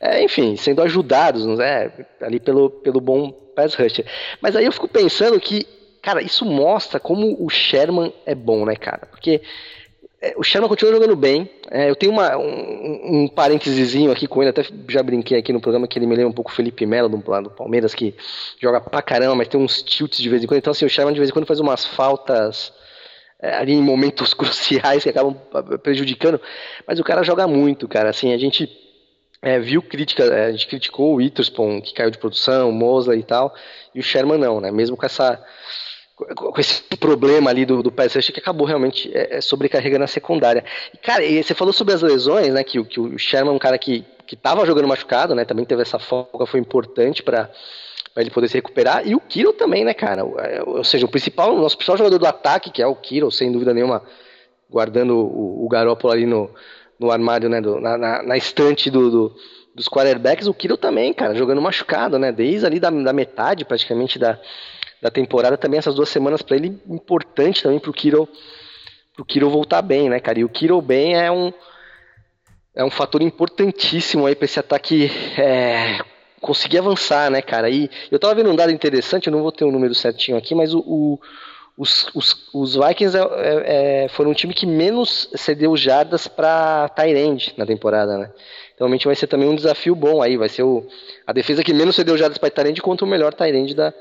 é, 0.00 0.23
enfim, 0.23 0.56
sendo 0.56 0.83
ajudados 0.83 1.44
né, 1.47 1.90
ali 2.21 2.38
pelo, 2.38 2.71
pelo 2.71 3.00
bom 3.00 3.30
pass 3.54 3.75
rusher. 3.75 4.04
Mas 4.40 4.56
aí 4.56 4.64
eu 4.64 4.73
fico 4.73 4.88
pensando 4.88 5.38
que, 5.40 5.66
cara, 6.02 6.23
isso 6.23 6.44
mostra 6.44 7.00
como 7.00 7.37
o 7.42 7.49
Sherman 7.49 8.12
é 8.26 8.35
bom, 8.35 8.64
né, 8.64 8.76
cara? 8.76 9.06
Porque 9.11 9.40
o 10.36 10.42
Sherman 10.42 10.68
continua 10.68 10.94
jogando 10.94 11.16
bem. 11.16 11.50
É, 11.70 11.90
eu 11.90 11.96
tenho 11.96 12.12
uma, 12.12 12.36
um, 12.36 13.24
um 13.24 13.28
parênteses 13.28 13.94
aqui 14.10 14.26
com 14.26 14.42
ele, 14.42 14.50
até 14.50 14.64
já 14.88 15.02
brinquei 15.02 15.38
aqui 15.38 15.52
no 15.52 15.60
programa 15.60 15.86
que 15.86 15.98
ele 15.98 16.06
me 16.06 16.14
lembra 16.14 16.30
um 16.30 16.34
pouco 16.34 16.50
o 16.50 16.54
Felipe 16.54 16.86
Melo 16.86 17.08
do, 17.08 17.16
do 17.18 17.50
Palmeiras, 17.50 17.94
que 17.94 18.14
joga 18.60 18.80
pra 18.80 19.02
caramba, 19.02 19.34
mas 19.34 19.48
tem 19.48 19.60
uns 19.60 19.82
tilts 19.82 20.18
de 20.18 20.28
vez 20.28 20.42
em 20.42 20.46
quando. 20.46 20.58
Então, 20.58 20.70
assim, 20.70 20.86
o 20.86 20.88
Sherman 20.88 21.12
de 21.12 21.20
vez 21.20 21.30
em 21.30 21.32
quando 21.32 21.46
faz 21.46 21.60
umas 21.60 21.84
faltas 21.84 22.72
é, 23.40 23.54
ali 23.54 23.72
em 23.72 23.82
momentos 23.82 24.32
cruciais 24.34 25.02
que 25.02 25.10
acabam 25.10 25.37
prejudicando. 25.82 26.40
Mas 26.87 26.98
o 26.98 27.04
cara 27.04 27.22
joga 27.22 27.46
muito, 27.46 27.87
cara. 27.87 28.08
Assim, 28.08 28.32
a 28.32 28.38
gente 28.38 28.68
é, 29.42 29.58
viu 29.58 29.82
crítica, 29.82 30.24
é, 30.24 30.46
a 30.46 30.52
gente 30.52 30.66
criticou 30.66 31.12
o 31.12 31.16
Witherspoon, 31.16 31.82
que 31.82 31.92
caiu 31.92 32.10
de 32.10 32.18
produção, 32.18 32.70
o 32.70 32.72
Mosley 32.72 33.20
e 33.20 33.24
tal, 33.24 33.54
e 33.94 34.00
o 34.00 34.02
Sherman 34.02 34.38
não, 34.38 34.60
né? 34.60 34.70
Mesmo 34.70 34.96
com 34.96 35.04
essa 35.04 35.44
com 36.16 36.61
esse 36.61 36.83
problema 36.96 37.50
ali 37.50 37.66
do, 37.66 37.83
do 37.83 37.90
pass 37.90 38.14
rush 38.14 38.31
que 38.31 38.38
acabou 38.38 38.66
realmente 38.66 39.11
é, 39.12 39.38
é, 39.38 39.40
sobrecarregando 39.40 40.05
a 40.05 40.09
secundária. 40.09 40.64
E, 40.92 40.98
cara, 40.98 41.24
e 41.24 41.42
você 41.42 41.55
falou 41.55 41.72
sobre 41.72 41.92
as 41.92 42.03
lesões, 42.03 42.53
né? 42.53 42.62
Que, 42.62 42.83
que 42.85 43.00
o 43.00 43.18
Sherman 43.18 43.53
é 43.53 43.57
um 43.57 43.59
cara 43.59 43.77
que, 43.77 44.05
que 44.27 44.37
tava 44.37 44.64
jogando 44.64 44.87
machucado, 44.87 45.35
né? 45.35 45.44
Também 45.44 45.64
teve 45.64 45.83
essa 45.83 45.98
folga, 45.98 46.46
foi 46.46 46.61
importante 46.61 47.22
para 47.22 47.50
ele 48.16 48.31
poder 48.31 48.48
se 48.48 48.55
recuperar. 48.55 49.07
E 49.07 49.14
o 49.14 49.20
Kiro 49.20 49.53
também, 49.53 49.85
né, 49.85 49.92
cara? 49.92 50.22
É, 50.38 50.62
ou 50.64 50.85
seja, 50.85 51.05
o 51.05 51.09
principal, 51.09 51.55
o 51.55 51.61
nosso 51.61 51.77
principal 51.77 51.98
jogador 51.98 52.18
do 52.18 52.27
ataque, 52.27 52.70
que 52.70 52.81
é 52.81 52.87
o 52.87 52.94
Kiro, 52.94 53.31
sem 53.33 53.50
dúvida 53.50 53.74
nenhuma, 53.74 54.03
guardando 54.70 55.16
o, 55.16 55.64
o 55.64 55.68
Garoppolo 55.68 56.12
ali 56.12 56.27
no, 56.27 56.48
no 56.98 57.11
armário, 57.11 57.48
né? 57.48 57.61
Do, 57.61 57.81
na, 57.81 57.98
na, 57.98 58.22
na, 58.22 58.37
estante 58.37 58.88
do, 58.88 59.11
do, 59.11 59.37
dos 59.74 59.88
quarterbacks, 59.88 60.46
o 60.46 60.55
Kiro 60.55 60.77
também, 60.77 61.12
cara, 61.12 61.35
jogando 61.35 61.61
machucado, 61.61 62.20
né? 62.20 62.31
Desde 62.31 62.64
ali 62.64 62.79
da, 62.79 62.88
da 62.88 63.12
metade, 63.12 63.64
praticamente, 63.64 64.16
da 64.16 64.38
da 65.04 65.10
temporada 65.10 65.58
também 65.58 65.76
essas 65.76 65.94
duas 65.94 66.08
semanas 66.08 66.40
para 66.40 66.56
ele 66.56 66.80
importante 66.88 67.62
também 67.62 67.78
pro 67.78 67.92
Kiro 67.92 68.26
pro 69.14 69.22
Kiro 69.22 69.50
voltar 69.50 69.82
bem, 69.82 70.08
né, 70.08 70.18
cara? 70.18 70.38
E 70.38 70.44
o 70.44 70.48
Kiro 70.48 70.80
bem 70.80 71.14
é 71.14 71.30
um 71.30 71.52
é 72.74 72.82
um 72.82 72.90
fator 72.90 73.20
importantíssimo 73.20 74.24
aí 74.24 74.34
para 74.34 74.46
esse 74.46 74.58
ataque 74.58 75.10
é, 75.36 75.98
conseguir 76.40 76.78
avançar, 76.78 77.30
né, 77.30 77.42
cara? 77.42 77.68
E 77.68 77.90
eu 78.10 78.18
tava 78.18 78.34
vendo 78.34 78.50
um 78.50 78.56
dado 78.56 78.72
interessante, 78.72 79.26
eu 79.26 79.32
não 79.32 79.42
vou 79.42 79.52
ter 79.52 79.64
o 79.64 79.68
um 79.68 79.70
número 79.70 79.94
certinho 79.94 80.38
aqui, 80.38 80.54
mas 80.54 80.72
o, 80.72 80.78
o 80.78 81.20
os, 81.76 82.08
os, 82.14 82.48
os, 82.54 82.76
Vikings 82.76 83.18
é, 83.18 83.20
é, 83.20 84.04
é, 84.04 84.08
foram 84.08 84.30
um 84.30 84.34
time 84.34 84.54
que 84.54 84.64
menos 84.64 85.28
cedeu 85.34 85.76
jardas 85.76 86.28
para 86.28 86.88
Tyrande 86.90 87.52
na 87.56 87.66
temporada, 87.66 88.16
né? 88.16 88.30
Então, 88.72 88.86
realmente 88.86 89.06
vai 89.06 89.16
ser 89.16 89.26
também 89.26 89.48
um 89.48 89.56
desafio 89.56 89.92
bom 89.94 90.22
aí. 90.22 90.36
Vai 90.36 90.48
ser 90.48 90.62
o, 90.62 90.86
a 91.26 91.32
defesa 91.32 91.64
que 91.64 91.74
menos 91.74 91.96
cedeu 91.96 92.16
jardas 92.16 92.38
para 92.38 92.48
Tyrande 92.48 92.80
contra 92.80 93.04
o 93.04 93.08
melhor 93.08 93.34
Tyrande 93.34 93.74
da, 93.74 93.92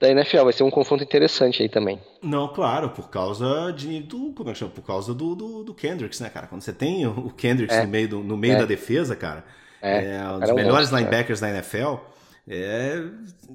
da 0.00 0.10
NFL. 0.10 0.44
Vai 0.44 0.52
ser 0.52 0.62
um 0.62 0.70
confronto 0.70 1.02
interessante 1.02 1.62
aí 1.62 1.68
também. 1.68 2.00
Não, 2.22 2.48
claro, 2.48 2.90
por 2.90 3.08
causa 3.10 3.72
de 3.72 4.00
do 4.00 4.32
como 4.32 4.50
é 4.50 4.52
que 4.52 4.58
chama? 4.58 4.70
Por 4.70 4.82
causa 4.82 5.14
do, 5.14 5.34
do, 5.34 5.64
do 5.64 5.74
Kendricks, 5.74 6.20
né, 6.20 6.28
cara? 6.28 6.46
Quando 6.46 6.62
você 6.62 6.72
tem 6.72 7.06
o 7.06 7.30
Kendricks 7.30 7.76
é. 7.76 7.82
no 7.82 7.88
meio, 7.88 8.08
do, 8.08 8.18
no 8.22 8.36
meio 8.36 8.54
é. 8.54 8.58
da 8.58 8.64
defesa, 8.64 9.16
cara, 9.16 9.44
é, 9.82 10.16
é 10.16 10.28
um 10.28 10.40
dos 10.40 10.52
melhores 10.52 10.90
monstro, 10.90 10.98
linebackers 10.98 11.40
da 11.40 11.50
NFL. 11.50 11.96
É, 12.50 13.02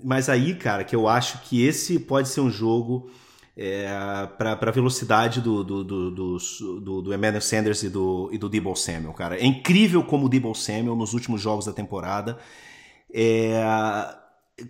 mas 0.03 0.29
aí, 0.29 0.53
cara, 0.53 0.83
que 0.83 0.95
eu 0.95 1.07
acho 1.07 1.39
que 1.41 1.65
esse 1.65 1.97
pode 1.99 2.29
ser 2.29 2.41
um 2.41 2.49
jogo 2.49 3.09
é, 3.57 3.87
para 4.37 4.53
a 4.61 4.71
velocidade 4.71 5.41
do, 5.41 5.63
do, 5.63 5.83
do, 5.83 6.11
do, 6.11 7.01
do 7.01 7.13
Emmanuel 7.13 7.41
Sanders 7.41 7.83
e 7.83 7.89
do, 7.89 8.29
e 8.31 8.37
do 8.37 8.49
Debo 8.49 8.75
Samuel, 8.75 9.13
cara. 9.13 9.37
É 9.37 9.45
incrível 9.45 10.03
como 10.03 10.25
o 10.25 10.29
Debo 10.29 10.53
Samuel, 10.53 10.95
nos 10.95 11.13
últimos 11.13 11.41
jogos 11.41 11.65
da 11.65 11.73
temporada, 11.73 12.37
é, 13.13 13.63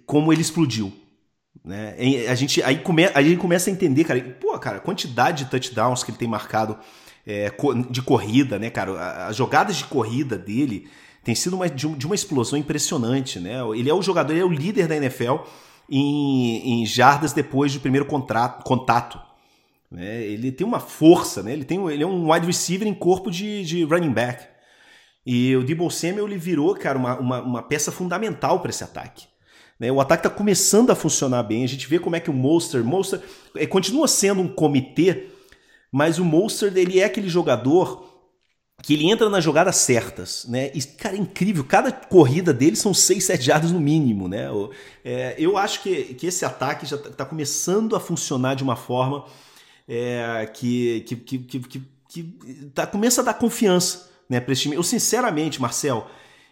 como 0.06 0.32
ele 0.32 0.42
explodiu. 0.42 0.92
Né? 1.63 1.95
A 2.30 2.36
gente 2.36 2.62
aí 2.62 2.78
come, 2.80 3.06
a 3.06 3.21
gente 3.21 3.38
começa 3.38 3.69
a 3.69 3.73
entender, 3.73 4.04
cara, 4.04 4.21
pô, 4.39 4.58
cara, 4.60 4.78
a 4.78 4.82
quantidade 4.82 5.45
de 5.45 5.49
touchdowns 5.49 6.04
que 6.04 6.12
ele 6.12 6.17
tem 6.17 6.28
marcado 6.28 6.78
é, 7.26 7.52
de 7.89 8.02
corrida, 8.02 8.60
né, 8.60 8.69
cara? 8.69 9.28
As 9.28 9.36
jogadas 9.36 9.78
de 9.78 9.86
corrida 9.86 10.38
dele 10.38 10.89
tem 11.23 11.34
sido 11.34 11.56
uma, 11.56 11.69
de, 11.69 12.06
uma 12.06 12.15
explosão 12.15 12.60
impressionante, 12.60 13.39
né? 13.39 13.60
Ele 13.76 13.89
é 13.89 13.93
o 13.93 14.02
jogador, 14.02 14.34
ele 14.34 14.41
é 14.41 14.45
o 14.45 14.52
líder 14.52 14.88
da 14.88 14.97
NFL 14.97 15.38
em, 15.89 16.82
em 16.82 16.86
jardas 16.86 17.32
depois 17.32 17.73
do 17.73 17.80
primeiro 17.80 18.06
contrato, 18.06 18.63
contato. 18.63 19.19
Né? 19.89 20.23
Ele 20.23 20.52
tem 20.52 20.67
uma 20.67 20.80
força, 20.80 21.41
né? 21.41 21.54
Ele, 21.54 21.63
tem, 21.63 21.80
ele 21.89 22.04
é 22.04 22.08
um 22.08 22.32
wide 22.32 22.45
receiver 22.45 22.88
em 22.88 22.93
corpo 22.93 23.32
de, 23.32 23.63
de 23.63 23.84
running 23.84 24.12
back. 24.12 24.45
E 25.26 25.56
o 25.56 25.63
Debo 25.63 25.89
Samuel 25.89 26.28
ele 26.28 26.38
virou, 26.38 26.76
cara, 26.76 26.97
uma, 26.97 27.17
uma, 27.17 27.41
uma 27.41 27.63
peça 27.63 27.91
fundamental 27.91 28.60
para 28.60 28.69
esse 28.69 28.84
ataque. 28.84 29.26
Né? 29.80 29.92
O 29.92 30.00
ataque 30.00 30.26
está 30.26 30.36
começando 30.36 30.92
a 30.92 30.96
funcionar 30.96 31.44
bem. 31.44 31.64
A 31.64 31.68
gente 31.68 31.88
vê 31.88 32.00
como 32.00 32.16
é 32.16 32.20
que 32.20 32.30
o 32.30 32.34
Monster, 32.34 32.84
Monster 32.84 33.22
é, 33.56 33.66
continua 33.66 34.08
sendo 34.08 34.42
um 34.42 34.48
comitê, 34.48 35.30
mas 35.92 36.20
o 36.20 36.26
Monster 36.26 36.72
ele 36.76 37.00
é 37.00 37.06
aquele 37.06 37.30
jogador 37.30 38.12
que 38.82 38.94
ele 38.94 39.10
entra 39.10 39.30
nas 39.30 39.44
jogadas 39.44 39.78
certas, 39.78 40.46
né? 40.46 40.70
E, 40.74 40.82
cara, 40.82 41.16
é 41.16 41.20
incrível. 41.20 41.64
Cada 41.64 41.92
corrida 41.92 42.54
dele 42.54 42.76
são 42.76 42.94
6, 42.94 43.24
7 43.24 43.42
jardas 43.42 43.72
no 43.72 43.80
mínimo, 43.80 44.28
né? 44.28 44.48
É, 45.06 45.36
eu 45.38 45.58
acho 45.58 45.82
que, 45.82 46.16
que 46.16 46.28
esse 46.28 46.44
ataque 46.44 46.86
já 46.86 46.98
está 46.98 47.10
tá 47.12 47.26
começando 47.26 47.96
a 47.96 48.00
funcionar 48.00 48.56
de 48.56 48.64
uma 48.64 48.76
forma 48.76 49.26
é, 49.88 50.50
que, 50.54 51.02
que, 51.02 51.16
que, 51.16 51.60
que, 51.60 51.82
que 52.10 52.24
tá, 52.74 52.86
começa 52.86 53.22
a 53.22 53.24
dar 53.24 53.36
confiança 53.36 54.10
né, 54.30 54.40
para 54.40 54.52
esse 54.52 54.64
time. 54.64 54.76
Eu, 54.76 54.84
sinceramente, 54.84 55.62
Marcel, 55.62 56.08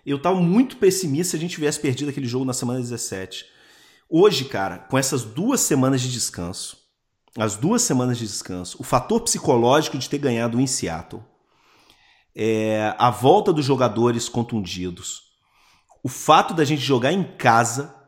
eu 0.05 0.21
tava 0.21 0.39
muito 0.41 0.77
pessimista 0.77 1.31
se 1.31 1.37
a 1.37 1.39
gente 1.39 1.55
tivesse 1.55 1.79
perdido 1.79 2.09
aquele 2.09 2.27
jogo 2.27 2.45
na 2.45 2.53
semana 2.53 2.79
17. 2.79 3.45
Hoje, 4.09 4.45
cara, 4.45 4.77
com 4.77 4.97
essas 4.97 5.23
duas 5.23 5.61
semanas 5.61 6.01
de 6.01 6.11
descanso, 6.11 6.77
as 7.37 7.55
duas 7.55 7.81
semanas 7.81 8.17
de 8.17 8.25
descanso, 8.25 8.77
o 8.79 8.83
fator 8.83 9.21
psicológico 9.21 9.97
de 9.97 10.09
ter 10.09 10.17
ganhado 10.17 10.59
em 10.59 10.67
Seattle, 10.67 11.23
é, 12.35 12.93
a 12.97 13.09
volta 13.09 13.53
dos 13.53 13.65
jogadores 13.65 14.27
contundidos, 14.27 15.31
o 16.03 16.09
fato 16.09 16.53
da 16.53 16.65
gente 16.65 16.81
jogar 16.81 17.11
em 17.11 17.23
casa, 17.37 18.01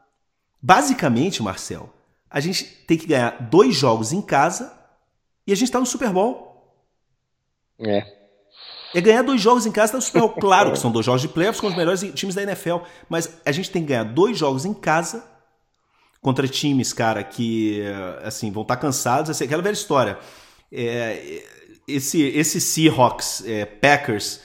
Basicamente, 0.66 1.44
Marcel, 1.44 1.94
a 2.30 2.40
gente 2.40 2.64
tem 2.64 2.98
que 2.98 3.06
ganhar 3.06 3.50
dois 3.50 3.76
jogos 3.76 4.14
em 4.14 4.22
casa 4.22 4.74
e 5.46 5.52
a 5.52 5.56
gente 5.56 5.68
está 5.68 5.78
no 5.78 5.86
Super 5.86 6.10
Bowl. 6.10 6.74
É. 7.78 8.23
É 8.94 9.02
ganhar 9.02 9.24
dois 9.24 9.42
jogos 9.42 9.66
em 9.66 9.72
casa 9.72 9.94
tá 9.94 9.98
no 9.98 10.02
Super 10.02 10.20
Bowl. 10.22 10.36
Claro 10.40 10.72
que 10.72 10.80
são 10.80 10.92
dois 10.92 11.06
jogos 11.06 11.22
de 11.22 11.28
playoffs 11.28 11.60
com 11.60 11.68
os 11.68 11.76
melhores 11.76 12.02
times 12.14 12.36
da 12.36 12.44
NFL, 12.44 12.78
mas 13.10 13.40
a 13.46 13.52
gente 13.52 13.72
tem 13.72 13.82
que 13.82 13.90
ganhar 13.90 14.04
dois 14.04 14.38
jogos 14.38 14.66
em 14.66 14.74
casa 14.74 15.24
contra 16.22 16.48
times, 16.48 16.94
cara, 16.94 17.24
que 17.24 17.84
assim 18.24 18.52
vão 18.52 18.62
estar 18.64 18.76
tá 18.76 18.82
cansados. 18.82 19.30
Assim, 19.30 19.46
aquela 19.46 19.62
velha 19.62 19.74
história. 19.74 20.18
É, 20.72 21.44
esse, 21.88 22.22
esse 22.22 22.62
Seahawks, 22.62 23.44
é, 23.46 23.66
Packers 23.66 24.40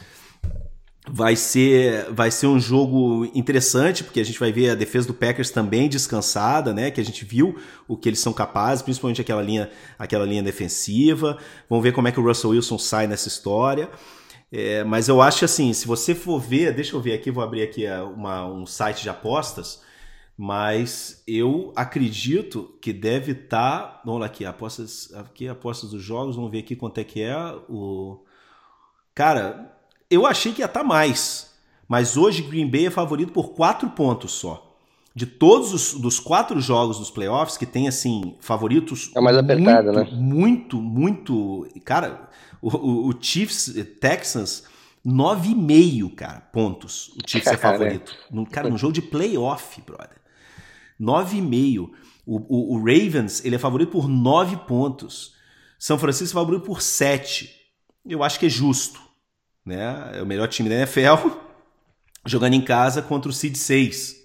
vai 1.11 1.37
ser, 1.37 2.07
vai 2.13 2.31
ser 2.31 2.47
um 2.47 2.61
jogo 2.61 3.31
interessante, 3.35 4.05
porque 4.05 4.21
a 4.21 4.25
gente 4.25 4.39
vai 4.39 4.53
ver 4.53 4.71
a 4.71 4.75
defesa 4.75 5.07
do 5.07 5.15
Packers 5.15 5.51
também 5.51 5.89
descansada, 5.89 6.75
né? 6.75 6.91
Que 6.91 7.01
a 7.01 7.05
gente 7.05 7.25
viu 7.25 7.57
o 7.87 7.97
que 7.97 8.09
eles 8.09 8.21
são 8.21 8.33
capazes, 8.33 8.83
principalmente 8.83 9.21
aquela 9.21 9.41
linha, 9.41 9.71
aquela 9.99 10.27
linha 10.27 10.43
defensiva. 10.43 11.39
Vamos 11.69 11.83
ver 11.83 11.93
como 11.93 12.09
é 12.09 12.13
que 12.13 12.21
o 12.21 12.23
Russell 12.23 12.51
Wilson 12.51 12.79
sai 12.79 13.07
nessa 13.07 13.29
história. 13.29 13.89
É, 14.51 14.83
mas 14.85 15.09
eu 15.09 15.21
acho 15.21 15.45
assim, 15.45 15.73
se 15.73 15.87
você 15.87 16.15
for 16.15 16.39
ver, 16.41 16.75
deixa 16.75 16.97
eu 16.97 17.01
ver 17.01 17.13
aqui, 17.15 17.31
vou 17.31 17.45
abrir 17.45 17.63
aqui 17.63 17.85
é, 17.85 18.01
uma, 18.03 18.47
um 18.47 18.65
site 18.65 19.03
de 19.03 19.11
apostas, 19.11 19.83
mas 20.37 21.23
eu 21.27 21.73
acredito 21.77 22.79
que 22.81 22.93
deve 22.93 23.33
estar, 23.33 23.81
tá, 23.81 24.03
vamos 24.05 24.21
lá 24.21 24.27
aqui, 24.27 24.45
apostas, 24.45 25.13
aqui 25.15 25.49
apostas 25.49 25.91
dos 25.91 26.03
jogos, 26.03 26.37
vamos 26.37 26.51
ver 26.51 26.61
aqui 26.61 26.75
quanto 26.77 26.99
é 26.99 27.05
que 27.05 27.21
é 27.21 27.37
o 27.69 28.25
Cara, 29.19 29.77
eu 30.09 30.25
achei 30.25 30.53
que 30.53 30.63
ia 30.63 30.67
estar 30.67 30.81
tá 30.81 30.87
mais, 30.87 31.53
mas 31.89 32.17
hoje 32.17 32.41
Green 32.41 32.71
Bay 32.71 32.87
é 32.87 32.91
favorito 32.91 33.33
por 33.33 33.51
quatro 33.51 33.91
pontos 33.91 34.31
só. 34.31 34.68
De 35.19 35.27
todos 35.27 35.73
os 35.73 35.95
dos 35.95 36.21
quatro 36.21 36.61
jogos 36.61 36.99
dos 36.99 37.11
playoffs 37.11 37.57
que 37.57 37.67
tem 37.67 37.89
assim 37.89 38.37
favoritos 38.41 39.11
é 39.17 39.21
mais 39.21 39.37
apertado, 39.37 39.93
muito, 39.93 40.11
né? 40.11 40.19
Muito, 40.19 40.81
muito, 40.81 41.69
cara, 41.85 42.29
o, 42.63 42.69
o, 42.69 43.09
o 43.09 43.15
Chiefs 43.21 43.75
Texans 44.01 44.65
9,5, 45.05 46.15
cara, 46.15 46.41
pontos. 46.53 47.09
O 47.09 47.19
Chiefs 47.27 47.53
é 47.53 47.57
favorito. 47.59 48.15
Num, 48.31 48.45
cara, 48.45 48.69
num 48.69 48.79
jogo 48.79 48.93
de 48.93 49.03
playoff, 49.03 49.81
brother. 49.83 50.19
9,5. 51.01 51.91
O, 52.27 52.37
o, 52.37 52.75
o 52.75 52.79
Ravens, 52.79 53.45
ele 53.45 53.57
é 53.57 53.59
favorito 53.59 53.91
por 53.91 54.09
9 54.09 54.57
pontos. 54.69 55.35
São 55.79 55.99
Francisco 55.99 56.39
é 56.39 56.41
favorito 56.41 56.65
por 56.65 56.83
7. 56.83 57.51
Eu 58.07 58.23
acho 58.23 58.39
que 58.39 58.47
é 58.47 58.51
justo 58.51 59.09
né? 59.69 60.13
É 60.15 60.23
o 60.23 60.27
melhor 60.27 60.49
time 60.49 60.69
da 60.69 60.77
NFL, 60.77 61.29
jogando 62.25 62.55
em 62.55 62.61
casa 62.61 63.03
contra 63.03 63.31
o 63.31 63.33
Seed 63.33 63.55
6, 63.55 64.18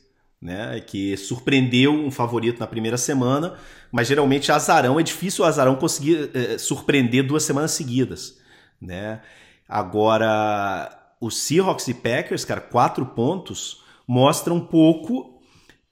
né? 0.43 0.81
Que 0.81 1.15
surpreendeu 1.15 1.93
um 1.93 2.11
favorito 2.11 2.59
na 2.59 2.67
primeira 2.67 2.97
semana, 2.97 3.55
mas 3.89 4.07
geralmente 4.07 4.51
azarão, 4.51 4.99
é 4.99 5.03
difícil 5.03 5.45
o 5.45 5.47
azarão 5.47 5.77
conseguir 5.77 6.29
é, 6.33 6.57
surpreender 6.57 7.25
duas 7.25 7.43
semanas 7.43 7.71
seguidas, 7.71 8.37
né? 8.79 9.21
Agora, 9.67 11.15
os 11.21 11.37
Seahawks 11.37 11.87
e 11.87 11.93
Packers, 11.93 12.43
cara, 12.43 12.59
quatro 12.59 13.05
pontos, 13.05 13.81
mostra 14.05 14.53
um 14.53 14.59
pouco 14.59 15.31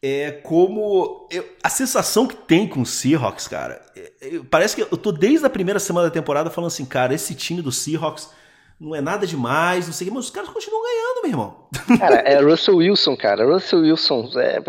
é 0.03 0.31
como 0.31 1.27
eu, 1.31 1.47
a 1.63 1.69
sensação 1.69 2.25
que 2.25 2.35
tem 2.35 2.67
com 2.67 2.81
o 2.81 2.85
Seahawks, 2.85 3.47
cara. 3.47 3.79
É, 3.95 4.11
é, 4.19 4.41
parece 4.49 4.75
que 4.75 4.81
eu 4.81 4.97
tô 4.97 5.11
desde 5.11 5.45
a 5.45 5.49
primeira 5.49 5.79
semana 5.79 6.07
da 6.07 6.13
temporada 6.13 6.49
falando 6.49 6.69
assim, 6.69 6.85
cara, 6.85 7.13
esse 7.13 7.35
time 7.35 7.61
do 7.61 7.71
Seahawks 7.71 8.29
não 8.81 8.95
é 8.95 8.99
nada 8.99 9.27
demais, 9.27 9.85
não 9.85 9.93
sei 9.93 10.07
o 10.07 10.09
que, 10.09 10.15
mas 10.15 10.25
os 10.25 10.31
caras 10.31 10.49
continuam 10.49 10.81
ganhando, 10.81 11.21
meu 11.21 11.31
irmão. 11.31 11.55
Cara, 11.99 12.15
é 12.15 12.41
Russell 12.41 12.77
Wilson, 12.77 13.15
cara. 13.15 13.45
Russell 13.45 13.81
Wilson, 13.81 14.27
é, 14.37 14.59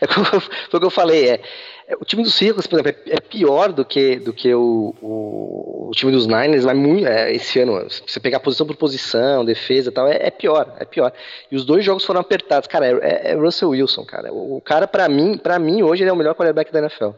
é 0.00 0.06
como 0.08 0.26
foi 0.26 0.40
o 0.72 0.80
que 0.80 0.86
eu 0.86 0.90
falei, 0.90 1.28
é, 1.28 1.40
é, 1.86 1.94
o 1.94 2.04
time 2.04 2.24
dos 2.24 2.34
Seahawks, 2.34 2.66
por 2.66 2.80
exemplo, 2.80 3.00
é, 3.06 3.14
é, 3.14 3.20
pior 3.20 3.72
do 3.72 3.84
que, 3.84 4.16
do 4.16 4.32
que 4.32 4.52
o, 4.52 4.92
o, 5.00 5.88
o 5.88 5.90
time 5.92 6.10
dos 6.10 6.26
Niners, 6.26 6.64
mas 6.64 6.76
muito, 6.76 7.06
é, 7.06 7.32
esse 7.32 7.60
ano, 7.60 7.88
se 7.88 8.02
você 8.04 8.18
pegar 8.18 8.40
posição 8.40 8.66
por 8.66 8.74
posição, 8.74 9.44
defesa 9.44 9.90
e 9.90 9.92
tal, 9.92 10.08
é, 10.08 10.30
pior, 10.32 10.74
é 10.76 10.84
pior. 10.84 11.12
E 11.48 11.54
os 11.54 11.64
dois 11.64 11.84
jogos 11.84 12.04
foram 12.04 12.20
apertados, 12.20 12.66
cara, 12.66 12.86
é, 12.86 13.36
Russell 13.36 13.68
Wilson, 13.68 14.04
cara. 14.04 14.32
O, 14.32 14.56
o 14.56 14.60
cara, 14.60 14.88
para 14.88 15.08
mim, 15.08 15.38
para 15.38 15.60
mim, 15.60 15.84
hoje 15.84 16.02
ele 16.02 16.10
é 16.10 16.12
o 16.12 16.16
melhor 16.16 16.34
quarterback 16.34 16.72
da 16.72 16.80
NFL. 16.80 17.10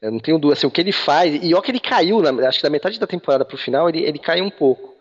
Eu 0.00 0.12
não 0.12 0.20
tenho 0.20 0.38
dúvida, 0.38 0.56
assim, 0.56 0.68
o 0.68 0.70
que 0.70 0.80
ele 0.80 0.92
faz, 0.92 1.42
e 1.42 1.52
olha 1.52 1.62
que 1.62 1.70
ele 1.72 1.80
caiu, 1.80 2.22
na, 2.22 2.48
acho 2.48 2.58
que 2.58 2.62
da 2.62 2.70
metade 2.70 3.00
da 3.00 3.08
temporada 3.08 3.44
pro 3.44 3.56
final, 3.56 3.88
ele, 3.88 4.04
ele 4.04 4.20
caiu 4.20 4.44
um 4.44 4.50
pouco 4.50 4.91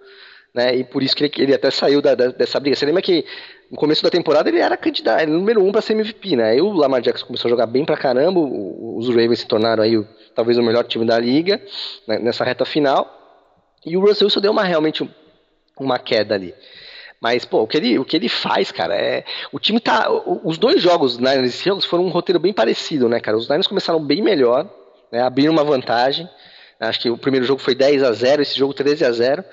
né? 0.53 0.75
E 0.75 0.83
por 0.83 1.01
isso 1.01 1.15
que 1.15 1.23
ele, 1.23 1.33
ele 1.37 1.53
até 1.53 1.71
saiu 1.71 2.01
da, 2.01 2.13
da, 2.15 2.27
dessa 2.27 2.59
briga. 2.59 2.75
Você 2.75 2.85
lembra 2.85 3.01
que 3.01 3.25
no 3.69 3.77
começo 3.77 4.03
da 4.03 4.09
temporada 4.09 4.49
ele 4.49 4.59
era 4.59 4.75
candidato, 4.75 5.21
ele 5.21 5.31
era 5.31 5.39
número 5.39 5.63
um 5.63 5.71
para 5.71 5.81
ser 5.81 5.93
MVP, 5.93 6.35
né? 6.35 6.51
Aí 6.51 6.61
o 6.61 6.71
Lamar 6.71 7.01
Jackson 7.01 7.25
começou 7.25 7.47
a 7.47 7.51
jogar 7.51 7.65
bem 7.65 7.85
pra 7.85 7.97
caramba, 7.97 8.39
os 8.39 9.07
Ravens 9.07 9.39
se 9.39 9.47
tornaram 9.47 9.83
aí 9.83 10.03
talvez 10.35 10.57
o 10.57 10.63
melhor 10.63 10.83
time 10.83 11.05
da 11.05 11.17
liga 11.17 11.61
né, 12.07 12.19
nessa 12.19 12.43
reta 12.43 12.65
final. 12.65 13.17
E 13.85 13.97
o 13.97 14.01
Russell 14.01 14.25
Wilson 14.25 14.41
deu 14.41 14.51
uma 14.51 14.63
realmente 14.63 15.09
uma 15.79 15.97
queda 15.97 16.35
ali. 16.35 16.53
Mas, 17.19 17.45
pô, 17.45 17.61
o 17.61 17.67
que 17.67 17.77
ele, 17.77 17.99
o 17.99 18.05
que 18.05 18.15
ele 18.17 18.27
faz, 18.27 18.71
cara, 18.71 18.95
é. 18.95 19.23
O 19.51 19.59
time 19.59 19.79
tá. 19.79 20.07
Os 20.43 20.57
dois 20.57 20.81
jogos 20.81 21.17
Niners 21.17 21.53
e 21.53 21.57
Seahawks 21.57 21.85
foram 21.85 22.05
um 22.05 22.09
roteiro 22.09 22.39
bem 22.39 22.51
parecido, 22.51 23.07
né, 23.07 23.19
cara? 23.19 23.37
Os 23.37 23.47
Niners 23.47 23.67
começaram 23.67 24.03
bem 24.03 24.23
melhor, 24.23 24.67
né, 25.11 25.21
abriram 25.21 25.53
uma 25.53 25.63
vantagem. 25.63 26.27
Acho 26.79 26.99
que 26.99 27.09
o 27.11 27.17
primeiro 27.17 27.45
jogo 27.45 27.61
foi 27.61 27.75
10 27.75 28.01
a 28.01 28.11
0 28.11 28.41
esse 28.41 28.57
jogo 28.57 28.73
13 28.73 29.05
a 29.05 29.11
0 29.11 29.45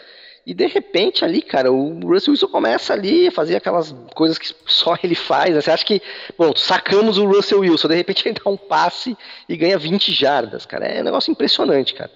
e 0.48 0.54
de 0.54 0.66
repente 0.66 1.26
ali, 1.26 1.42
cara, 1.42 1.70
o 1.70 2.00
Russell 2.00 2.32
Wilson 2.32 2.48
começa 2.48 2.94
ali 2.94 3.28
a 3.28 3.30
fazer 3.30 3.56
aquelas 3.56 3.94
coisas 4.14 4.38
que 4.38 4.48
só 4.64 4.96
ele 5.04 5.14
faz. 5.14 5.54
Né? 5.54 5.60
Você 5.60 5.70
acha 5.70 5.84
que, 5.84 6.00
bom, 6.38 6.56
sacamos 6.56 7.18
o 7.18 7.26
Russell 7.26 7.60
Wilson, 7.60 7.88
de 7.88 7.96
repente 7.96 8.26
ele 8.26 8.34
dá 8.42 8.50
um 8.50 8.56
passe 8.56 9.14
e 9.46 9.54
ganha 9.58 9.76
20 9.76 10.10
jardas, 10.10 10.64
cara. 10.64 10.86
É 10.86 11.02
um 11.02 11.04
negócio 11.04 11.30
impressionante, 11.30 11.92
cara. 11.92 12.10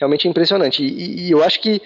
Realmente 0.00 0.26
é 0.26 0.30
impressionante. 0.32 0.82
E, 0.82 1.28
e 1.28 1.30
eu 1.30 1.44
acho 1.44 1.60
que 1.60 1.80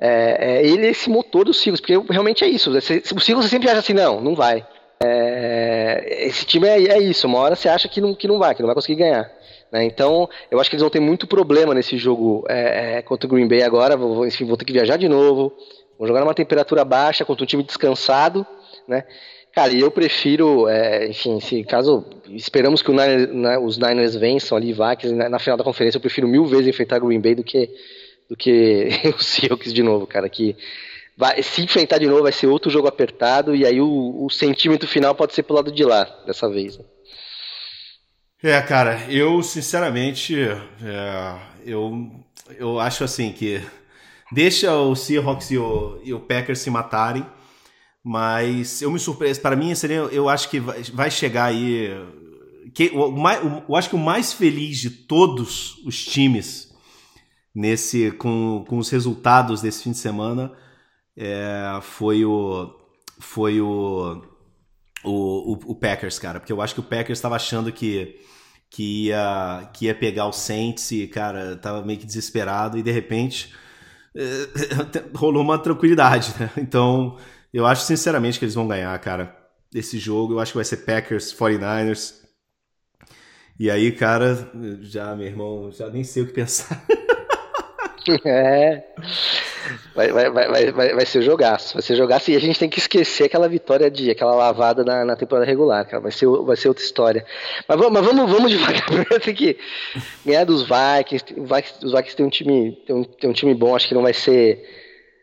é, 0.00 0.36
é, 0.40 0.66
ele 0.66 0.84
é 0.84 0.90
esse 0.90 1.08
motor 1.08 1.44
dos 1.44 1.60
Seahawks, 1.60 1.80
porque 1.80 2.12
realmente 2.12 2.42
é 2.42 2.48
isso. 2.48 2.68
O 2.68 2.80
Seahawks 2.80 3.24
você 3.24 3.48
sempre 3.48 3.70
acha 3.70 3.78
assim, 3.78 3.92
não, 3.92 4.20
não 4.20 4.34
vai. 4.34 4.66
É, 5.00 6.26
esse 6.26 6.44
time 6.44 6.66
é, 6.66 6.88
é, 6.88 6.98
isso, 6.98 7.24
uma 7.28 7.38
hora 7.38 7.54
você 7.54 7.68
acha 7.68 7.86
que 7.86 8.00
não, 8.00 8.16
que 8.16 8.26
não 8.26 8.40
vai, 8.40 8.52
que 8.52 8.62
não 8.62 8.66
vai 8.66 8.74
conseguir 8.74 8.96
ganhar. 8.96 9.30
Né? 9.72 9.84
Então, 9.84 10.28
eu 10.50 10.60
acho 10.60 10.70
que 10.70 10.76
eles 10.76 10.82
vão 10.82 10.90
ter 10.90 11.00
muito 11.00 11.26
problema 11.26 11.74
nesse 11.74 11.96
jogo 11.96 12.44
é, 12.48 12.98
é, 12.98 13.02
contra 13.02 13.26
o 13.26 13.30
Green 13.30 13.48
Bay 13.48 13.62
agora. 13.62 13.96
Vou, 13.96 14.26
enfim, 14.26 14.44
vou 14.44 14.56
ter 14.56 14.64
que 14.64 14.72
viajar 14.72 14.96
de 14.96 15.08
novo. 15.08 15.52
Vou 15.98 16.06
jogar 16.06 16.20
numa 16.20 16.34
temperatura 16.34 16.84
baixa 16.84 17.24
contra 17.24 17.44
um 17.44 17.46
time 17.46 17.62
descansado, 17.62 18.46
né? 18.86 19.04
Cara, 19.56 19.72
e 19.72 19.80
eu 19.80 19.90
prefiro, 19.90 20.68
é, 20.68 21.08
enfim, 21.08 21.40
se 21.40 21.64
caso 21.64 22.04
esperamos 22.28 22.82
que 22.82 22.92
né, 22.92 23.56
os 23.58 23.78
Niners 23.78 24.14
vençam 24.14 24.58
ali, 24.58 24.74
Vax, 24.74 25.10
na, 25.12 25.30
na, 25.30 25.38
final 25.38 25.56
da 25.56 25.64
conferência, 25.64 25.96
eu 25.96 26.00
prefiro 26.02 26.28
mil 26.28 26.44
vezes 26.44 26.66
enfrentar 26.66 26.98
Green 26.98 27.18
Bay 27.18 27.34
do 27.34 27.42
que 27.42 27.70
do 28.28 28.36
que 28.36 28.88
o 29.18 29.22
Seahawks 29.22 29.72
de 29.72 29.82
novo, 29.82 30.06
cara. 30.06 30.28
Que 30.28 30.54
vai, 31.16 31.42
se 31.42 31.62
enfrentar 31.62 31.96
de 31.96 32.06
novo 32.06 32.24
vai 32.24 32.32
ser 32.32 32.48
outro 32.48 32.70
jogo 32.70 32.86
apertado 32.86 33.56
e 33.56 33.64
aí 33.64 33.80
o, 33.80 34.26
o 34.26 34.28
centímetro 34.28 34.86
final 34.86 35.14
pode 35.14 35.32
ser 35.32 35.42
pro 35.42 35.56
lado 35.56 35.72
de 35.72 35.84
lá 35.84 36.04
dessa 36.26 36.50
vez. 36.50 36.76
Né? 36.76 36.84
É, 38.42 38.60
cara, 38.60 39.10
eu 39.10 39.42
sinceramente, 39.42 40.36
é, 40.38 41.38
eu, 41.64 42.10
eu 42.58 42.78
acho 42.78 43.02
assim 43.02 43.32
que 43.32 43.62
deixa 44.30 44.74
o 44.76 44.94
Seahawks 44.94 45.50
e 45.50 45.58
o, 45.58 45.98
e 46.04 46.12
o 46.12 46.20
Packers 46.20 46.58
se 46.58 46.68
matarem, 46.68 47.24
mas 48.04 48.82
eu 48.82 48.90
me 48.90 48.98
surpreendo. 48.98 49.40
Para 49.40 49.56
mim, 49.56 49.74
seria, 49.74 49.96
eu 49.96 50.28
acho 50.28 50.50
que 50.50 50.60
vai 50.60 51.10
chegar 51.10 51.46
aí. 51.46 51.88
Que, 52.74 52.90
o, 52.90 53.08
o, 53.08 53.64
eu 53.68 53.74
acho 53.74 53.88
que 53.88 53.96
o 53.96 53.98
mais 53.98 54.34
feliz 54.34 54.78
de 54.78 54.90
todos 54.90 55.76
os 55.86 56.04
times 56.04 56.74
nesse 57.54 58.10
com, 58.12 58.64
com 58.68 58.76
os 58.76 58.90
resultados 58.90 59.62
desse 59.62 59.82
fim 59.82 59.92
de 59.92 59.98
semana 59.98 60.52
é, 61.16 61.78
foi 61.80 62.22
o 62.24 62.70
foi 63.18 63.62
o, 63.62 64.22
o, 65.06 65.52
o, 65.52 65.74
Packers, 65.74 66.18
cara, 66.18 66.40
porque 66.40 66.52
eu 66.52 66.60
acho 66.60 66.74
que 66.74 66.80
o 66.80 66.82
Packers 66.82 67.18
estava 67.18 67.36
achando 67.36 67.72
que 67.72 68.20
que 68.68 69.06
ia, 69.06 69.70
que 69.72 69.86
ia 69.86 69.94
pegar 69.94 70.26
o 70.26 70.32
Saints 70.32 70.90
e, 70.90 71.06
cara, 71.06 71.56
tava 71.56 71.84
meio 71.84 71.98
que 71.98 72.06
desesperado 72.06 72.76
e 72.76 72.82
de 72.82 72.90
repente 72.90 73.54
eh, 74.14 74.48
rolou 75.14 75.42
uma 75.42 75.58
tranquilidade, 75.58 76.34
né? 76.38 76.50
Então, 76.56 77.16
eu 77.52 77.66
acho 77.66 77.84
sinceramente 77.84 78.38
que 78.38 78.44
eles 78.44 78.54
vão 78.54 78.66
ganhar, 78.66 78.98
cara, 78.98 79.36
esse 79.74 79.98
jogo. 79.98 80.34
Eu 80.34 80.40
acho 80.40 80.52
que 80.52 80.58
vai 80.58 80.64
ser 80.64 80.78
Packers 80.78 81.32
49ers. 81.32 82.24
E 83.58 83.70
aí, 83.70 83.92
cara, 83.92 84.50
já, 84.82 85.14
meu 85.14 85.26
irmão, 85.26 85.70
já 85.70 85.88
nem 85.88 86.04
sei 86.04 86.22
o 86.22 86.26
que 86.26 86.32
pensar. 86.32 86.84
É. 88.24 88.82
Vai, 89.94 90.12
vai, 90.12 90.30
vai, 90.30 90.70
vai, 90.70 90.94
vai 90.94 91.06
ser 91.06 91.22
jogaço. 91.22 91.74
Vai 91.74 91.82
ser 91.82 91.96
jogaço 91.96 92.30
e 92.30 92.36
a 92.36 92.40
gente 92.40 92.58
tem 92.58 92.68
que 92.68 92.78
esquecer 92.78 93.24
aquela 93.24 93.48
vitória 93.48 93.90
de 93.90 94.10
aquela 94.10 94.34
lavada 94.34 94.84
na, 94.84 95.04
na 95.04 95.16
temporada 95.16 95.46
regular, 95.46 95.86
cara. 95.86 96.02
Vai 96.02 96.12
ser, 96.12 96.26
vai 96.26 96.56
ser 96.56 96.68
outra 96.68 96.84
história. 96.84 97.24
Mas 97.66 97.78
vamos, 97.78 97.92
mas 97.92 98.06
vamos, 98.06 98.30
vamos 98.30 98.50
devagar. 98.50 98.84
tem 99.24 99.34
que 99.34 99.58
ganhar 100.24 100.44
dos 100.44 100.62
Vikings. 100.62 101.24
Os 101.82 101.92
Vikings 101.92 102.16
têm 102.16 102.26
um 102.26 102.30
time, 102.30 102.72
tem 102.86 102.96
um, 102.96 103.04
tem 103.04 103.30
um 103.30 103.32
time 103.32 103.54
bom, 103.54 103.74
acho 103.74 103.88
que 103.88 103.94
não 103.94 104.02
vai 104.02 104.12
ser. 104.12 104.62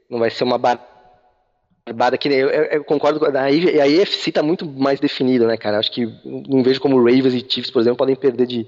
Não 0.09 0.19
vai 0.19 0.29
ser 0.29 0.43
uma 0.43 0.57
barbada 0.57 2.17
que 2.17 2.27
eu, 2.27 2.49
eu, 2.49 2.63
eu 2.65 2.83
concordo, 2.83 3.25
a, 3.25 3.29
a 3.29 3.47
AFC 3.47 4.31
tá 4.31 4.43
muito 4.43 4.65
mais 4.65 4.99
definido, 4.99 5.47
né, 5.47 5.57
cara? 5.57 5.79
Acho 5.79 5.91
que 5.91 6.05
não 6.25 6.61
vejo 6.61 6.79
como 6.79 6.97
Ravens 6.97 7.33
e 7.33 7.45
Chiefs, 7.47 7.71
por 7.71 7.81
exemplo, 7.81 7.97
podem 7.97 8.15
perder 8.15 8.45
de, 8.45 8.67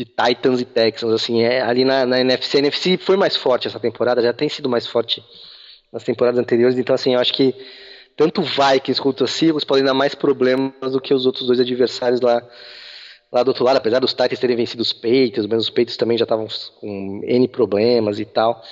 de 0.00 0.06
Titans 0.06 0.62
e 0.62 0.64
Texans, 0.64 1.12
assim, 1.12 1.42
é, 1.42 1.60
ali 1.60 1.84
na, 1.84 2.06
na 2.06 2.20
NFC, 2.20 2.56
a 2.56 2.60
NFC 2.60 2.96
foi 2.96 3.18
mais 3.18 3.36
forte 3.36 3.68
essa 3.68 3.78
temporada, 3.78 4.22
já 4.22 4.32
tem 4.32 4.48
sido 4.48 4.66
mais 4.66 4.86
forte 4.86 5.22
nas 5.92 6.02
temporadas 6.02 6.40
anteriores, 6.40 6.78
então 6.78 6.94
assim, 6.94 7.12
eu 7.12 7.20
acho 7.20 7.34
que 7.34 7.54
tanto 8.16 8.40
Vikings 8.40 9.00
quanto 9.00 9.26
Seahawks 9.26 9.64
podem 9.64 9.84
dar 9.84 9.92
mais 9.92 10.14
problemas 10.14 10.92
do 10.92 11.00
que 11.00 11.12
os 11.12 11.26
outros 11.26 11.46
dois 11.46 11.60
adversários 11.60 12.22
lá, 12.22 12.42
lá 13.30 13.42
do 13.42 13.48
outro 13.48 13.62
lado, 13.62 13.76
apesar 13.76 13.98
dos 13.98 14.14
Titans 14.14 14.38
terem 14.38 14.56
vencido 14.56 14.82
os 14.82 14.92
Patriots, 14.92 15.46
mas 15.46 15.62
os 15.62 15.70
Patriots 15.70 15.98
também 15.98 16.16
já 16.16 16.24
estavam 16.24 16.46
com 16.80 17.20
N 17.22 17.48
problemas 17.48 18.18
e 18.18 18.24
tal. 18.24 18.62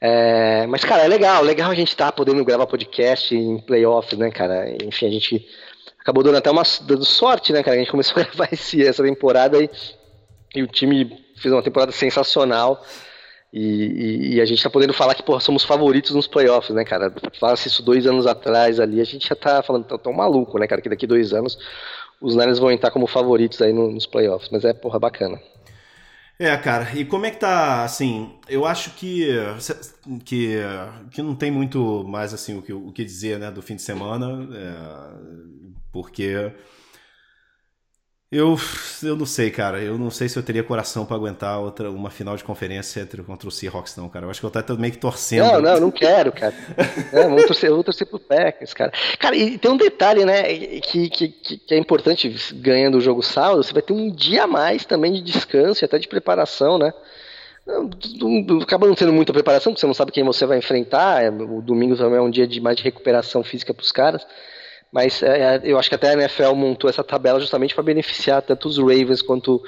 É, 0.00 0.66
mas, 0.66 0.84
cara, 0.84 1.02
é 1.04 1.08
legal, 1.08 1.42
legal 1.42 1.70
a 1.70 1.74
gente 1.74 1.88
estar 1.88 2.06
tá 2.06 2.12
podendo 2.12 2.44
gravar 2.44 2.66
podcast 2.66 3.34
em 3.34 3.58
playoffs, 3.58 4.18
né, 4.18 4.30
cara? 4.30 4.70
Enfim, 4.84 5.06
a 5.06 5.10
gente 5.10 5.46
acabou 5.98 6.22
dando 6.22 6.36
até 6.36 6.50
uma 6.50 6.62
dando 6.82 7.04
sorte, 7.04 7.52
né, 7.52 7.62
cara? 7.62 7.76
A 7.76 7.78
gente 7.78 7.90
começou 7.90 8.20
a 8.20 8.26
gravar 8.26 8.48
esse, 8.52 8.86
essa 8.86 9.02
temporada 9.02 9.62
e, 9.62 9.70
e 10.54 10.62
o 10.62 10.66
time 10.66 11.24
fez 11.36 11.52
uma 11.52 11.62
temporada 11.62 11.92
sensacional. 11.92 12.84
E, 13.52 13.60
e, 13.60 14.34
e, 14.34 14.40
a 14.40 14.44
gente 14.44 14.62
tá 14.62 14.68
podendo 14.68 14.92
falar 14.92 15.14
que, 15.14 15.22
porra, 15.22 15.38
somos 15.38 15.62
favoritos 15.62 16.12
nos 16.12 16.26
playoffs, 16.26 16.74
né, 16.74 16.84
cara? 16.84 17.14
Falasse 17.38 17.68
isso 17.68 17.84
dois 17.84 18.04
anos 18.04 18.26
atrás 18.26 18.80
ali, 18.80 19.00
a 19.00 19.04
gente 19.04 19.28
já 19.28 19.36
tá 19.36 19.62
falando 19.62 19.84
tão, 19.84 19.96
tão 19.96 20.12
maluco, 20.12 20.58
né, 20.58 20.66
cara? 20.66 20.82
Que 20.82 20.88
daqui 20.88 21.06
dois 21.06 21.32
anos 21.32 21.56
os 22.20 22.34
Niners 22.34 22.58
vão 22.58 22.72
entrar 22.72 22.90
como 22.90 23.06
favoritos 23.06 23.62
aí 23.62 23.72
nos 23.72 24.06
playoffs. 24.06 24.48
Mas 24.50 24.64
é, 24.64 24.72
porra, 24.72 24.98
bacana. 24.98 25.40
É, 26.36 26.56
cara, 26.56 26.90
e 26.96 27.04
como 27.04 27.26
é 27.26 27.30
que 27.30 27.36
tá, 27.36 27.84
assim, 27.84 28.34
eu 28.48 28.66
acho 28.66 28.90
que 28.96 29.28
que, 30.24 30.58
que 31.12 31.22
não 31.22 31.36
tem 31.36 31.48
muito 31.48 32.02
mais, 32.08 32.34
assim, 32.34 32.58
o 32.58 32.62
que, 32.62 32.72
o 32.72 32.90
que 32.90 33.04
dizer, 33.04 33.38
né, 33.38 33.52
do 33.52 33.62
fim 33.62 33.76
de 33.76 33.82
semana, 33.82 34.48
é, 34.52 35.74
porque 35.92 36.52
eu, 38.34 38.56
eu 39.02 39.16
não 39.16 39.26
sei, 39.26 39.50
cara. 39.50 39.80
Eu 39.80 39.96
não 39.96 40.10
sei 40.10 40.28
se 40.28 40.36
eu 40.36 40.42
teria 40.42 40.62
coração 40.62 41.06
para 41.06 41.16
aguentar 41.16 41.60
outra, 41.60 41.90
uma 41.90 42.10
final 42.10 42.36
de 42.36 42.42
conferência 42.42 43.00
entre, 43.00 43.22
contra 43.22 43.48
o 43.48 43.50
Seahawks, 43.50 43.96
não, 43.96 44.08
cara. 44.08 44.26
Eu 44.26 44.30
acho 44.30 44.40
que 44.40 44.46
eu 44.46 44.62
tô 44.62 44.76
meio 44.76 44.92
que 44.92 44.98
torcendo. 44.98 45.44
Não, 45.44 45.60
não, 45.60 45.80
não 45.80 45.90
quero, 45.90 46.32
cara. 46.32 46.54
vamos 47.12 47.46
torcer, 47.46 47.70
vou 47.70 47.84
torcer 47.84 48.06
pro 48.06 48.18
Packers, 48.18 48.74
cara. 48.74 48.92
Cara, 49.18 49.36
e 49.36 49.56
tem 49.56 49.70
um 49.70 49.76
detalhe, 49.76 50.24
né, 50.24 50.42
que, 50.80 51.08
que, 51.08 51.28
que 51.28 51.74
é 51.74 51.78
importante 51.78 52.28
ganhando 52.54 52.98
o 52.98 53.00
jogo 53.00 53.22
sábado. 53.22 53.62
Você 53.62 53.72
vai 53.72 53.82
ter 53.82 53.92
um 53.92 54.10
dia 54.10 54.44
a 54.44 54.46
mais 54.46 54.84
também 54.84 55.12
de 55.12 55.20
descanso 55.20 55.84
e 55.84 55.86
até 55.86 55.98
de 55.98 56.08
preparação, 56.08 56.78
né? 56.78 56.92
Acaba 58.62 58.86
não 58.86 58.94
tendo 58.94 59.12
muita 59.12 59.32
preparação, 59.32 59.72
porque 59.72 59.80
você 59.80 59.86
não 59.86 59.94
sabe 59.94 60.12
quem 60.12 60.24
você 60.24 60.44
vai 60.44 60.58
enfrentar. 60.58 61.22
É, 61.22 61.30
o 61.30 61.62
domingo 61.62 61.96
também 61.96 62.18
é 62.18 62.22
um 62.22 62.30
dia 62.30 62.46
de 62.46 62.60
mais 62.60 62.76
de 62.76 62.82
recuperação 62.82 63.42
física 63.42 63.72
para 63.72 63.82
os 63.82 63.92
caras. 63.92 64.26
Mas 64.94 65.24
é, 65.24 65.56
é, 65.56 65.60
eu 65.64 65.76
acho 65.76 65.88
que 65.88 65.96
até 65.96 66.10
a 66.10 66.12
NFL 66.12 66.54
montou 66.54 66.88
essa 66.88 67.02
tabela 67.02 67.40
justamente 67.40 67.74
para 67.74 67.82
beneficiar 67.82 68.40
tanto 68.40 68.68
os 68.68 68.78
Ravens 68.78 69.20
quanto 69.22 69.60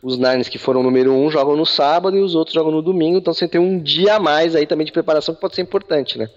os 0.00 0.16
Niners, 0.16 0.48
que 0.48 0.56
foram 0.56 0.78
o 0.78 0.82
número 0.84 1.12
um, 1.12 1.28
jogam 1.28 1.56
no 1.56 1.66
sábado 1.66 2.16
e 2.16 2.20
os 2.20 2.36
outros 2.36 2.54
jogam 2.54 2.70
no 2.70 2.80
domingo. 2.80 3.18
Então 3.18 3.34
você 3.34 3.48
tem 3.48 3.60
um 3.60 3.80
dia 3.80 4.14
a 4.14 4.20
mais 4.20 4.54
aí 4.54 4.68
também 4.68 4.86
de 4.86 4.92
preparação 4.92 5.34
que 5.34 5.40
pode 5.40 5.56
ser 5.56 5.62
importante, 5.62 6.16
né? 6.16 6.30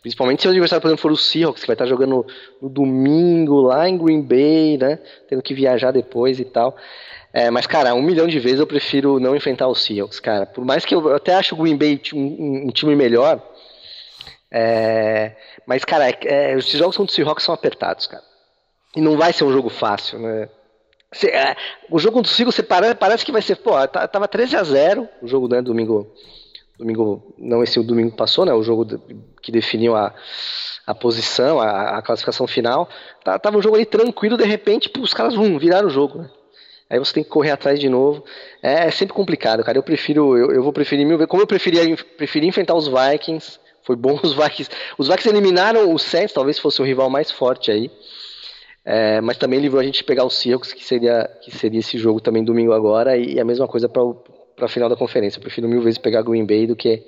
Principalmente 0.00 0.40
se 0.40 0.46
o 0.46 0.52
adversário, 0.52 0.80
por 0.80 0.86
exemplo, 0.86 1.02
for 1.02 1.10
o 1.10 1.16
Seahawks, 1.16 1.62
que 1.62 1.66
vai 1.66 1.74
estar 1.74 1.86
jogando 1.86 2.24
no 2.62 2.68
domingo 2.68 3.60
lá 3.60 3.88
em 3.88 3.98
Green 3.98 4.22
Bay, 4.22 4.78
né? 4.78 5.00
Tendo 5.28 5.42
que 5.42 5.52
viajar 5.52 5.90
depois 5.90 6.38
e 6.38 6.44
tal. 6.44 6.76
É, 7.32 7.50
mas, 7.50 7.66
cara, 7.66 7.92
um 7.92 8.02
milhão 8.02 8.28
de 8.28 8.38
vezes 8.38 8.60
eu 8.60 8.68
prefiro 8.68 9.18
não 9.18 9.34
enfrentar 9.34 9.66
o 9.66 9.74
Seahawks, 9.74 10.20
cara. 10.20 10.46
Por 10.46 10.64
mais 10.64 10.84
que 10.84 10.94
eu, 10.94 11.08
eu 11.08 11.16
até 11.16 11.34
acho 11.34 11.56
o 11.56 11.58
Green 11.58 11.76
Bay 11.76 12.00
um, 12.14 12.18
um, 12.20 12.66
um 12.68 12.70
time 12.70 12.94
melhor, 12.94 13.42
é, 14.50 15.36
mas, 15.64 15.84
cara, 15.84 16.10
é, 16.10 16.18
é, 16.24 16.56
os 16.56 16.66
jogos 16.66 16.96
contra 16.96 17.12
o 17.12 17.14
Seahawks 17.14 17.44
são 17.44 17.54
apertados, 17.54 18.06
cara. 18.06 18.22
E 18.96 19.00
não 19.00 19.16
vai 19.16 19.32
ser 19.32 19.44
um 19.44 19.52
jogo 19.52 19.68
fácil, 19.68 20.18
né? 20.18 20.48
Cê, 21.12 21.28
é, 21.28 21.56
o 21.88 21.98
jogo 21.98 22.16
contra 22.16 22.30
o 22.30 22.34
Seahawks 22.34 22.60
parece, 22.98 23.24
que 23.24 23.32
vai 23.32 23.42
ser, 23.42 23.56
pô, 23.56 23.72
tá, 23.88 24.06
tava 24.08 24.26
13 24.26 24.56
a 24.56 24.62
0 24.62 25.08
o 25.22 25.28
jogo, 25.28 25.48
né, 25.48 25.60
domingo, 25.62 26.12
domingo, 26.78 27.34
não 27.38 27.62
esse 27.62 27.78
o 27.78 27.84
domingo 27.84 28.16
passou, 28.16 28.44
né, 28.44 28.52
o 28.52 28.62
jogo 28.62 28.86
que 29.42 29.50
definiu 29.50 29.96
a, 29.96 30.14
a 30.86 30.94
posição, 30.94 31.60
a, 31.60 31.98
a 31.98 32.02
classificação 32.02 32.46
final, 32.46 32.88
tá, 33.24 33.38
tava 33.38 33.58
um 33.58 33.62
jogo 33.62 33.76
ali 33.76 33.86
tranquilo, 33.86 34.36
de 34.36 34.44
repente, 34.44 34.88
pô, 34.88 35.00
os 35.00 35.14
caras 35.14 35.34
vum, 35.34 35.58
viraram 35.58 35.88
o 35.88 35.90
jogo, 35.90 36.18
né? 36.18 36.30
Aí 36.88 36.98
você 36.98 37.14
tem 37.14 37.22
que 37.22 37.30
correr 37.30 37.52
atrás 37.52 37.78
de 37.78 37.88
novo. 37.88 38.24
É, 38.60 38.88
é 38.88 38.90
sempre 38.90 39.14
complicado, 39.14 39.62
cara. 39.62 39.78
Eu 39.78 39.82
prefiro, 39.82 40.36
eu, 40.36 40.50
eu 40.50 40.60
vou 40.60 40.72
preferir. 40.72 41.06
Como 41.28 41.40
eu 41.40 41.46
preferia, 41.46 41.96
preferi 42.16 42.48
enfrentar 42.48 42.74
os 42.74 42.88
Vikings 42.88 43.60
foi 43.82 43.96
bom 43.96 44.18
os 44.22 44.32
Vikings. 44.34 44.70
Os 44.98 45.08
Vikings 45.08 45.28
eliminaram 45.28 45.92
o 45.92 45.98
Saints, 45.98 46.32
talvez 46.32 46.58
fosse 46.58 46.80
o 46.80 46.84
rival 46.84 47.10
mais 47.10 47.30
forte 47.30 47.70
aí. 47.70 47.90
É, 48.84 49.20
mas 49.20 49.36
também 49.36 49.60
livrou 49.60 49.80
a 49.80 49.84
gente 49.84 50.02
pegar 50.02 50.24
o 50.24 50.30
Seahawks, 50.30 50.72
que 50.72 50.84
seria, 50.84 51.28
que 51.42 51.50
seria 51.50 51.80
esse 51.80 51.98
jogo 51.98 52.20
também 52.20 52.42
domingo 52.42 52.72
agora, 52.72 53.16
e 53.16 53.38
a 53.38 53.44
mesma 53.44 53.68
coisa 53.68 53.88
para 53.88 54.66
a 54.66 54.68
final 54.68 54.88
da 54.88 54.96
conferência. 54.96 55.38
Eu 55.38 55.42
prefiro 55.42 55.68
mil 55.68 55.82
vezes 55.82 55.98
pegar 55.98 56.22
Green 56.22 56.46
Bay 56.46 56.66
do 56.66 56.74
que 56.74 57.04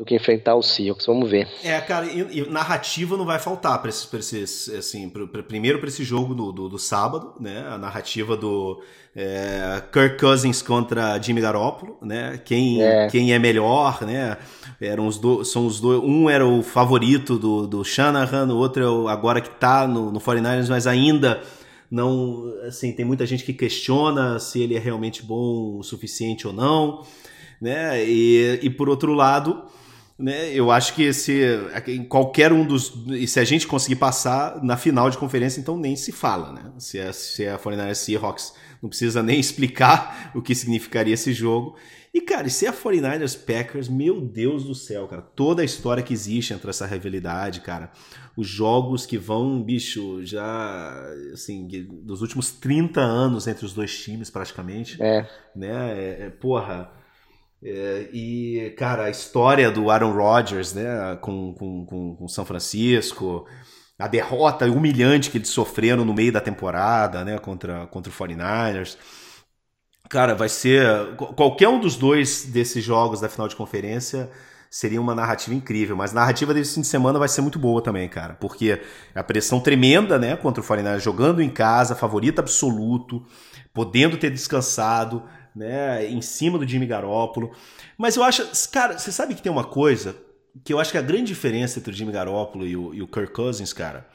do 0.00 0.04
que 0.06 0.14
enfrentar 0.14 0.54
o 0.54 0.62
Seahawks. 0.62 1.04
Vamos 1.04 1.30
ver. 1.30 1.46
É, 1.62 1.78
cara, 1.78 2.06
e, 2.06 2.38
e 2.38 2.48
narrativa 2.48 3.18
não 3.18 3.26
vai 3.26 3.38
faltar 3.38 3.78
para 3.82 3.90
esses, 3.90 4.06
pra 4.06 4.18
esses 4.18 4.66
assim, 4.70 5.10
pra, 5.10 5.26
pra, 5.26 5.42
primeiro 5.42 5.78
para 5.78 5.88
esse 5.88 6.02
jogo 6.02 6.34
do, 6.34 6.50
do, 6.50 6.70
do, 6.70 6.78
sábado, 6.78 7.34
né? 7.38 7.66
A 7.68 7.76
narrativa 7.76 8.34
do 8.34 8.82
é, 9.14 9.82
Kirk 9.92 10.18
Cousins 10.18 10.62
contra 10.62 11.20
Jimmy 11.20 11.42
Garoppolo, 11.42 11.98
né? 12.00 12.40
Quem 12.42 12.82
é, 12.82 13.08
quem 13.08 13.34
é 13.34 13.38
melhor, 13.38 14.00
né? 14.00 14.38
Eram 14.80 15.06
os 15.06 15.18
dois, 15.18 15.48
são 15.48 15.66
os 15.66 15.78
dois. 15.78 16.02
Um 16.02 16.30
era 16.30 16.46
o 16.46 16.62
favorito 16.62 17.38
do, 17.38 17.66
do 17.66 17.84
Shanahan, 17.84 18.46
o 18.46 18.56
outro 18.56 18.82
é 18.82 18.88
o, 18.88 19.06
agora 19.06 19.42
que 19.42 19.50
tá 19.50 19.86
no, 19.86 20.10
no 20.10 20.18
49ers, 20.18 20.70
mas 20.70 20.86
ainda 20.86 21.42
não, 21.90 22.50
assim, 22.66 22.90
tem 22.90 23.04
muita 23.04 23.26
gente 23.26 23.44
que 23.44 23.52
questiona 23.52 24.38
se 24.38 24.62
ele 24.62 24.74
é 24.74 24.78
realmente 24.78 25.22
bom 25.22 25.76
o 25.76 25.82
suficiente 25.82 26.46
ou 26.46 26.54
não, 26.54 27.04
né? 27.60 28.02
E, 28.02 28.60
e 28.62 28.70
por 28.70 28.88
outro 28.88 29.12
lado, 29.12 29.68
né? 30.20 30.52
Eu 30.52 30.70
acho 30.70 30.94
que 30.94 31.12
se 31.12 31.42
qualquer 32.08 32.52
um 32.52 32.64
dos. 32.64 32.92
E 33.08 33.26
se 33.26 33.40
a 33.40 33.44
gente 33.44 33.66
conseguir 33.66 33.96
passar 33.96 34.62
na 34.62 34.76
final 34.76 35.08
de 35.08 35.16
conferência, 35.16 35.60
então 35.60 35.76
nem 35.76 35.96
se 35.96 36.12
fala, 36.12 36.52
né? 36.52 36.72
Se 36.78 36.98
é, 36.98 37.12
se 37.12 37.44
é 37.44 37.52
a 37.52 37.58
49ers 37.58 37.94
Seahawks, 37.94 38.54
não 38.82 38.88
precisa 38.88 39.22
nem 39.22 39.40
explicar 39.40 40.30
o 40.34 40.42
que 40.42 40.54
significaria 40.54 41.14
esse 41.14 41.32
jogo. 41.32 41.76
E, 42.12 42.20
cara, 42.20 42.48
se 42.48 42.66
é 42.66 42.68
a 42.68 42.72
49ers 42.72 43.38
Packers, 43.38 43.88
meu 43.88 44.20
Deus 44.20 44.64
do 44.64 44.74
céu, 44.74 45.06
cara. 45.06 45.22
Toda 45.22 45.62
a 45.62 45.64
história 45.64 46.02
que 46.02 46.12
existe 46.12 46.52
entre 46.52 46.68
essa 46.68 46.84
rivalidade, 46.84 47.60
cara. 47.60 47.92
Os 48.36 48.48
jogos 48.48 49.06
que 49.06 49.16
vão, 49.16 49.62
bicho, 49.62 50.24
já, 50.24 50.92
assim, 51.32 51.68
dos 52.02 52.20
últimos 52.20 52.50
30 52.50 53.00
anos 53.00 53.46
entre 53.46 53.64
os 53.64 53.72
dois 53.72 53.96
times, 53.96 54.28
praticamente. 54.28 55.00
É. 55.00 55.24
Né? 55.54 55.98
É, 55.98 56.26
é 56.26 56.30
porra 56.30 56.90
é, 57.62 58.08
e, 58.12 58.74
cara, 58.78 59.04
a 59.04 59.10
história 59.10 59.70
do 59.70 59.90
Aaron 59.90 60.12
Rodgers, 60.12 60.72
né, 60.72 61.16
com, 61.20 61.52
com, 61.54 61.84
com, 61.84 62.16
com 62.16 62.28
São 62.28 62.44
Francisco, 62.44 63.46
a 63.98 64.08
derrota 64.08 64.64
humilhante 64.66 65.30
que 65.30 65.36
eles 65.36 65.50
sofreram 65.50 66.04
no 66.04 66.14
meio 66.14 66.32
da 66.32 66.40
temporada, 66.40 67.22
né, 67.22 67.38
contra, 67.38 67.86
contra 67.88 68.10
o 68.10 68.14
49ers. 68.14 68.96
Cara, 70.08 70.34
vai 70.34 70.48
ser. 70.48 71.14
Qualquer 71.36 71.68
um 71.68 71.78
dos 71.78 71.96
dois 71.96 72.44
desses 72.46 72.82
jogos 72.82 73.20
da 73.20 73.28
final 73.28 73.46
de 73.46 73.54
conferência 73.54 74.30
seria 74.68 75.00
uma 75.00 75.14
narrativa 75.14 75.54
incrível. 75.54 75.94
Mas 75.94 76.12
a 76.12 76.14
narrativa 76.14 76.54
desse 76.54 76.74
fim 76.74 76.80
de 76.80 76.86
semana 76.86 77.18
vai 77.18 77.28
ser 77.28 77.42
muito 77.42 77.58
boa 77.58 77.82
também, 77.82 78.08
cara. 78.08 78.34
Porque 78.34 78.80
a 79.14 79.22
pressão 79.22 79.60
tremenda, 79.60 80.18
né, 80.18 80.34
contra 80.36 80.62
o 80.62 80.66
49ers, 80.66 81.00
jogando 81.00 81.42
em 81.42 81.50
casa, 81.50 81.94
favorito 81.94 82.40
absoluto, 82.40 83.24
podendo 83.72 84.16
ter 84.16 84.30
descansado 84.30 85.22
né, 85.54 86.06
em 86.06 86.20
cima 86.20 86.58
do 86.58 86.66
Jimmy 86.66 86.86
Garoppolo. 86.86 87.52
Mas 87.96 88.16
eu 88.16 88.22
acho, 88.22 88.46
cara, 88.70 88.98
você 88.98 89.12
sabe 89.12 89.34
que 89.34 89.42
tem 89.42 89.50
uma 89.50 89.64
coisa 89.64 90.16
que 90.64 90.72
eu 90.72 90.78
acho 90.78 90.92
que 90.92 90.98
a 90.98 91.02
grande 91.02 91.24
diferença 91.24 91.78
entre 91.78 91.92
o 91.92 91.96
Jimmy 91.96 92.12
Garoppolo 92.12 92.66
e 92.66 92.76
o, 92.76 92.94
e 92.94 93.02
o 93.02 93.08
Kirk 93.08 93.32
Cousins, 93.32 93.72
cara, 93.72 94.06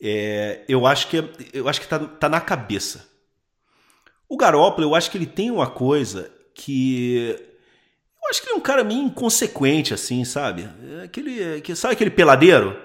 é, 0.00 0.62
eu 0.68 0.86
acho 0.86 1.08
que 1.08 1.16
eu 1.52 1.68
acho 1.68 1.80
que 1.80 1.88
tá, 1.88 1.98
tá 1.98 2.28
na 2.28 2.40
cabeça. 2.40 3.08
O 4.28 4.36
Garoppolo, 4.36 4.88
eu 4.88 4.94
acho 4.94 5.10
que 5.10 5.18
ele 5.18 5.26
tem 5.26 5.50
uma 5.50 5.66
coisa 5.66 6.30
que 6.54 7.36
eu 8.22 8.30
acho 8.30 8.42
que 8.42 8.48
ele 8.48 8.54
é 8.54 8.58
um 8.58 8.62
cara 8.62 8.82
meio 8.82 9.02
inconsequente 9.02 9.94
assim, 9.94 10.24
sabe? 10.24 10.68
É 11.00 11.04
aquele, 11.04 11.60
que 11.60 11.74
sabe 11.76 11.94
aquele 11.94 12.10
peladeiro 12.10 12.76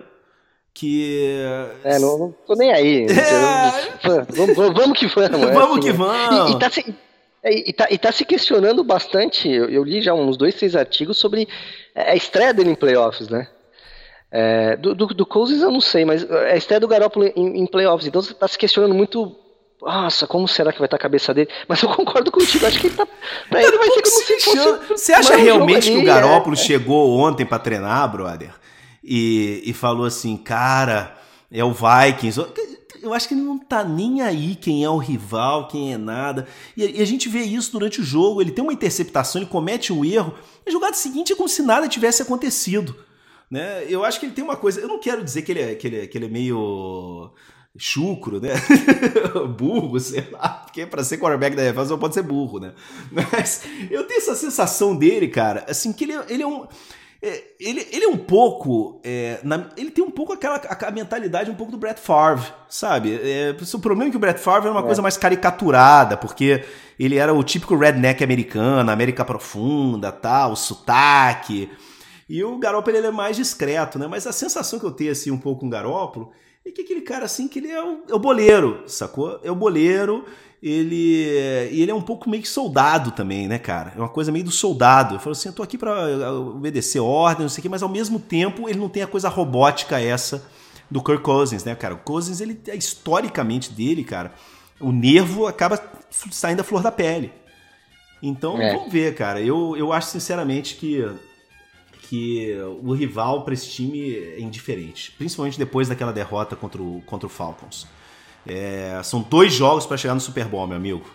que 0.73 1.43
é, 1.83 1.99
não, 1.99 2.17
não 2.17 2.35
tô 2.47 2.55
nem 2.55 2.71
aí. 2.71 3.07
É... 3.11 4.25
Vamos, 4.29 4.55
vamos, 4.55 4.97
que 4.97 5.07
vamos. 5.07 5.41
É 5.41 5.53
vamos 5.53 5.77
assim, 5.77 5.81
que 5.81 5.91
vamos. 5.91 6.51
E, 6.51 6.55
e 6.55 6.59
tá, 6.59 6.69
é, 7.43 7.69
e, 7.69 7.73
tá, 7.73 7.87
e 7.89 7.97
tá 7.97 8.11
se 8.11 8.25
questionando 8.25 8.83
bastante, 8.83 9.49
eu, 9.49 9.69
eu, 9.69 9.83
li 9.83 10.01
já 10.01 10.13
uns 10.13 10.37
dois, 10.37 10.55
três 10.55 10.75
artigos 10.75 11.17
sobre 11.17 11.47
a 11.95 12.15
estreia 12.15 12.53
dele 12.53 12.71
em 12.71 12.75
playoffs, 12.75 13.29
né? 13.29 13.47
É, 14.31 14.77
do, 14.77 14.95
do, 14.95 15.07
do 15.07 15.25
Cousins 15.25 15.61
eu 15.61 15.71
não 15.71 15.81
sei, 15.81 16.05
mas 16.05 16.29
a 16.31 16.55
estreia 16.55 16.79
do 16.79 16.87
Garoppolo 16.87 17.25
em, 17.35 17.61
em 17.61 17.65
playoffs, 17.65 18.07
então 18.07 18.21
você 18.21 18.33
tá 18.33 18.47
se 18.47 18.57
questionando 18.57 18.95
muito 18.95 19.35
nossa, 19.81 20.27
como 20.27 20.47
será 20.47 20.71
que 20.71 20.77
vai 20.77 20.85
estar 20.85 20.97
a 20.97 20.99
cabeça 20.99 21.33
dele? 21.33 21.49
Mas 21.67 21.81
eu 21.81 21.89
concordo 21.89 22.31
contigo, 22.31 22.67
acho 22.67 22.79
que 22.79 22.85
ele 22.85 22.95
tá. 22.95 23.07
Pra 23.49 23.63
ele 23.63 23.77
vai 23.77 23.89
ser 23.89 24.01
como 24.03 24.23
se 24.23 24.39
fosse. 24.39 24.87
Você 24.89 25.11
acha 25.11 25.35
realmente 25.35 25.91
que 25.91 25.97
o 25.97 26.05
Garópolo 26.05 26.53
é... 26.53 26.59
chegou 26.59 27.17
ontem 27.17 27.47
para 27.47 27.57
treinar, 27.57 28.11
brother? 28.11 28.51
e, 29.03 29.61
e 29.65 29.73
falou 29.73 30.05
assim, 30.05 30.37
cara, 30.37 31.17
é 31.51 31.63
o 31.63 31.73
Vikings. 31.73 32.39
Eu 33.01 33.13
acho 33.13 33.27
que 33.27 33.33
ele 33.33 33.41
não 33.41 33.57
tá 33.57 33.83
nem 33.83 34.21
aí 34.21 34.55
quem 34.55 34.83
é 34.83 34.89
o 34.89 34.97
rival, 34.97 35.67
quem 35.67 35.93
é 35.93 35.97
nada. 35.97 36.47
E, 36.75 36.99
e 36.99 37.01
a 37.01 37.05
gente 37.05 37.27
vê 37.27 37.41
isso 37.41 37.71
durante 37.71 37.99
o 38.01 38.03
jogo. 38.03 38.41
Ele 38.41 38.51
tem 38.51 38.63
uma 38.63 38.73
interceptação, 38.73 39.41
ele 39.41 39.49
comete 39.49 39.91
um 39.91 40.05
erro. 40.05 40.33
E 40.65 40.71
jogada 40.71 40.93
seguinte 40.93 41.33
é 41.33 41.35
como 41.35 41.49
se 41.49 41.61
nada 41.61 41.87
tivesse 41.87 42.21
acontecido. 42.21 42.95
Né? 43.49 43.85
Eu 43.89 44.05
acho 44.05 44.19
que 44.19 44.25
ele 44.25 44.33
tem 44.33 44.43
uma 44.43 44.55
coisa. 44.55 44.79
Eu 44.79 44.87
não 44.87 44.99
quero 44.99 45.23
dizer 45.23 45.41
que 45.41 45.51
ele 45.51 45.61
é, 45.61 45.75
que 45.75 45.87
ele 45.87 45.99
é, 45.99 46.07
que 46.07 46.17
ele 46.17 46.25
é 46.25 46.29
meio 46.29 47.31
chucro, 47.77 48.39
né? 48.39 48.49
burro, 49.57 49.99
sei 49.99 50.27
lá, 50.31 50.49
porque 50.49 50.85
para 50.85 51.03
ser 51.03 51.17
quarterback 51.17 51.55
da 51.55 51.63
NFL 51.63 51.85
não 51.85 51.99
pode 51.99 52.13
ser 52.13 52.23
burro, 52.23 52.59
né? 52.59 52.73
Mas 53.11 53.63
eu 53.89 54.05
tenho 54.05 54.19
essa 54.19 54.35
sensação 54.35 54.95
dele, 54.95 55.27
cara, 55.27 55.65
assim, 55.67 55.93
que 55.93 56.03
ele, 56.03 56.13
ele 56.29 56.43
é 56.43 56.47
um. 56.47 56.67
É, 57.23 57.43
ele, 57.59 57.87
ele 57.91 58.05
é 58.05 58.07
um 58.07 58.17
pouco. 58.17 58.99
É, 59.03 59.39
na, 59.43 59.69
ele 59.77 59.91
tem 59.91 60.03
um 60.03 60.09
pouco 60.09 60.33
aquela 60.33 60.55
a, 60.55 60.87
a, 60.87 60.91
mentalidade 60.91 61.51
um 61.51 61.55
pouco 61.55 61.71
do 61.71 61.77
Brett 61.77 62.01
Favre, 62.01 62.51
sabe? 62.67 63.13
É, 63.13 63.55
o 63.61 63.79
problema 63.79 64.09
é 64.09 64.11
que 64.11 64.17
o 64.17 64.19
Brett 64.19 64.39
Favre 64.39 64.67
era 64.67 64.75
uma 64.75 64.83
é. 64.83 64.85
coisa 64.85 65.03
mais 65.03 65.17
caricaturada, 65.17 66.17
porque 66.17 66.65
ele 66.99 67.17
era 67.17 67.31
o 67.31 67.43
típico 67.43 67.77
redneck 67.77 68.23
americano, 68.23 68.89
América 68.89 69.23
profunda, 69.23 70.11
tal, 70.11 70.55
sotaque. 70.55 71.69
E 72.27 72.43
o 72.43 72.57
Garoppolo 72.57 72.97
ele 72.97 73.07
é 73.07 73.11
mais 73.11 73.37
discreto, 73.37 73.99
né? 73.99 74.07
Mas 74.07 74.25
a 74.25 74.31
sensação 74.31 74.79
que 74.79 74.85
eu 74.85 74.91
tenho 74.91 75.11
assim 75.11 75.29
um 75.29 75.37
pouco 75.37 75.59
com 75.59 75.67
o 75.67 75.69
Garoppolo 75.69 76.31
é 76.65 76.71
que 76.71 76.81
aquele 76.81 77.01
cara 77.01 77.25
assim 77.25 77.47
que 77.47 77.59
ele 77.59 77.71
é 77.71 77.83
o, 77.83 78.03
é 78.09 78.13
o 78.13 78.19
boleiro, 78.19 78.83
sacou? 78.87 79.39
É 79.43 79.51
o 79.51 79.55
boleiro 79.55 80.25
ele 80.61 81.25
e 81.71 81.81
ele 81.81 81.89
é 81.89 81.95
um 81.95 82.01
pouco 82.01 82.29
meio 82.29 82.43
que 82.43 82.49
soldado 82.49 83.11
também, 83.11 83.47
né, 83.47 83.57
cara? 83.57 83.93
É 83.95 83.99
uma 83.99 84.09
coisa 84.09 84.31
meio 84.31 84.45
do 84.45 84.51
soldado. 84.51 85.15
Ele 85.15 85.19
falou 85.19 85.31
assim, 85.31 85.49
eu 85.49 85.55
tô 85.55 85.63
aqui 85.63 85.77
para 85.77 86.31
obedecer 86.39 86.99
ordem, 86.99 87.43
não 87.43 87.49
sei 87.49 87.61
o 87.61 87.63
quê, 87.63 87.69
mas 87.69 87.81
ao 87.81 87.89
mesmo 87.89 88.19
tempo 88.19 88.69
ele 88.69 88.77
não 88.77 88.89
tem 88.89 89.01
a 89.01 89.07
coisa 89.07 89.27
robótica 89.27 89.99
essa 89.99 90.47
do 90.89 91.01
Kirk 91.01 91.23
Cousins, 91.23 91.63
né, 91.63 91.73
cara? 91.73 91.95
O 91.95 91.99
Cousins, 91.99 92.41
ele 92.41 92.61
é 92.67 92.75
historicamente 92.75 93.71
dele, 93.71 94.03
cara, 94.03 94.33
o 94.79 94.91
nervo 94.91 95.47
acaba 95.47 95.81
saindo 96.09 96.57
da 96.57 96.63
flor 96.63 96.83
da 96.83 96.91
pele. 96.91 97.31
Então, 98.21 98.61
é. 98.61 98.75
vamos 98.75 98.91
ver, 98.91 99.15
cara. 99.15 99.41
Eu, 99.41 99.75
eu 99.75 99.91
acho 99.91 100.09
sinceramente 100.09 100.75
que 100.75 101.03
que 102.11 102.53
o 102.83 102.91
rival 102.91 103.43
para 103.43 103.53
esse 103.53 103.69
time 103.69 104.13
é 104.13 104.41
indiferente, 104.41 105.13
principalmente 105.17 105.57
depois 105.57 105.87
daquela 105.87 106.11
derrota 106.11 106.57
contra 106.57 106.81
o, 106.81 107.01
contra 107.05 107.25
o 107.25 107.29
Falcons. 107.29 107.87
É, 108.45 108.99
são 109.01 109.21
dois 109.21 109.53
jogos 109.53 109.85
para 109.85 109.95
chegar 109.95 110.13
no 110.13 110.19
Super 110.19 110.43
Bowl, 110.43 110.67
meu 110.67 110.75
amigo. 110.75 111.09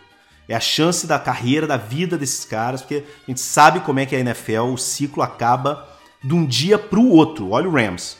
É 0.49 0.57
a 0.57 0.61
chance 0.61 1.07
da 1.07 1.19
carreira, 1.19 1.67
da 1.67 1.77
vida 1.77 2.17
desses 2.17 2.47
caras, 2.47 2.81
porque 2.81 3.05
a 3.25 3.31
gente 3.31 3.41
sabe 3.41 3.81
como 3.81 4.01
é 4.01 4.07
que 4.07 4.15
é 4.15 4.19
a 4.19 4.21
NFL, 4.23 4.73
o 4.73 4.79
ciclo 4.79 5.23
acaba 5.23 5.87
de 6.25 6.33
um 6.33 6.47
dia 6.47 6.79
para 6.79 6.99
o 6.99 7.11
outro. 7.11 7.51
Olha 7.51 7.69
o 7.69 7.73
Rams. 7.73 8.17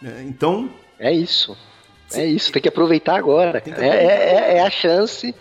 É, 0.00 0.22
então. 0.22 0.70
É 0.96 1.12
isso. 1.12 1.56
É 2.12 2.24
isso, 2.24 2.52
tem 2.52 2.62
que 2.62 2.68
aproveitar 2.68 3.16
agora. 3.16 3.60
Que 3.60 3.70
aproveitar. 3.70 3.96
É, 3.96 4.04
é, 4.04 4.56
é, 4.58 4.60
a 4.60 4.70
chance. 4.70 5.34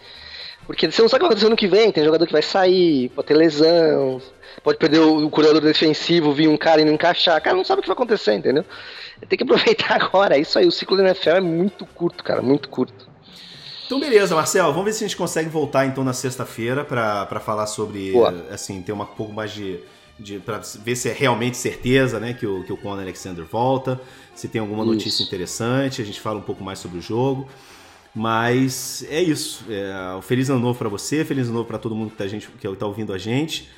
Porque 0.65 0.89
você 0.89 1.01
não 1.01 1.09
sabe 1.09 1.23
o 1.23 1.27
que 1.27 1.27
vai 1.27 1.31
acontecer 1.31 1.47
ano 1.47 1.55
que 1.55 1.67
vem. 1.67 1.91
Tem 1.91 2.03
jogador 2.03 2.25
que 2.25 2.31
vai 2.31 2.41
sair, 2.41 3.09
pode 3.09 3.27
ter 3.27 3.33
lesão, 3.33 4.21
pode 4.63 4.77
perder 4.77 4.99
o, 4.99 5.25
o 5.25 5.29
curador 5.29 5.61
defensivo, 5.61 6.33
vir 6.33 6.47
um 6.47 6.57
cara 6.57 6.81
e 6.81 6.85
não 6.85 6.93
encaixar. 6.93 7.41
Cara, 7.41 7.55
não 7.55 7.65
sabe 7.65 7.79
o 7.79 7.81
que 7.81 7.87
vai 7.87 7.95
acontecer, 7.95 8.33
entendeu? 8.33 8.63
Tem 9.27 9.37
que 9.37 9.43
aproveitar 9.43 9.95
agora. 10.01 10.37
É 10.37 10.39
isso 10.39 10.57
aí. 10.57 10.67
O 10.67 10.71
ciclo 10.71 10.97
da 10.97 11.03
NFL 11.03 11.29
é 11.29 11.41
muito 11.41 11.85
curto, 11.85 12.23
cara. 12.23 12.41
Muito 12.41 12.69
curto. 12.69 13.13
Então, 13.85 13.99
beleza, 13.99 14.33
Marcel. 14.35 14.71
Vamos 14.71 14.85
ver 14.85 14.93
se 14.93 15.03
a 15.03 15.07
gente 15.07 15.17
consegue 15.17 15.49
voltar 15.49 15.85
então 15.85 16.03
na 16.03 16.13
sexta-feira 16.13 16.83
para 16.83 17.39
falar 17.39 17.67
sobre. 17.67 18.11
Boa. 18.11 18.33
Assim, 18.49 18.81
ter 18.81 18.93
um 18.93 19.05
pouco 19.05 19.33
mais 19.33 19.51
de. 19.51 19.79
de 20.17 20.39
para 20.39 20.61
ver 20.83 20.95
se 20.95 21.09
é 21.09 21.13
realmente 21.13 21.57
certeza, 21.57 22.19
né? 22.19 22.33
Que 22.33 22.47
o, 22.47 22.63
que 22.63 22.71
o 22.71 22.77
Conor 22.77 23.01
Alexander 23.01 23.45
volta. 23.45 23.99
Se 24.33 24.47
tem 24.47 24.61
alguma 24.61 24.83
isso. 24.83 24.93
notícia 24.93 25.23
interessante. 25.23 26.01
A 26.01 26.05
gente 26.05 26.19
fala 26.19 26.39
um 26.39 26.43
pouco 26.43 26.63
mais 26.63 26.79
sobre 26.79 26.97
o 26.97 27.01
jogo. 27.01 27.47
Mas 28.15 29.05
é 29.09 29.21
isso. 29.21 29.65
É, 29.69 30.21
feliz 30.21 30.49
ano 30.49 30.59
novo 30.59 30.77
para 30.77 30.89
você, 30.89 31.25
feliz 31.25 31.47
ano 31.47 31.55
novo 31.55 31.67
para 31.67 31.79
todo 31.79 31.95
mundo 31.95 32.11
que 32.11 32.17
tá, 32.17 32.27
gente, 32.27 32.47
que 32.47 32.75
tá 32.75 32.85
ouvindo 32.85 33.11
a 33.11 33.17
gente. 33.17 33.69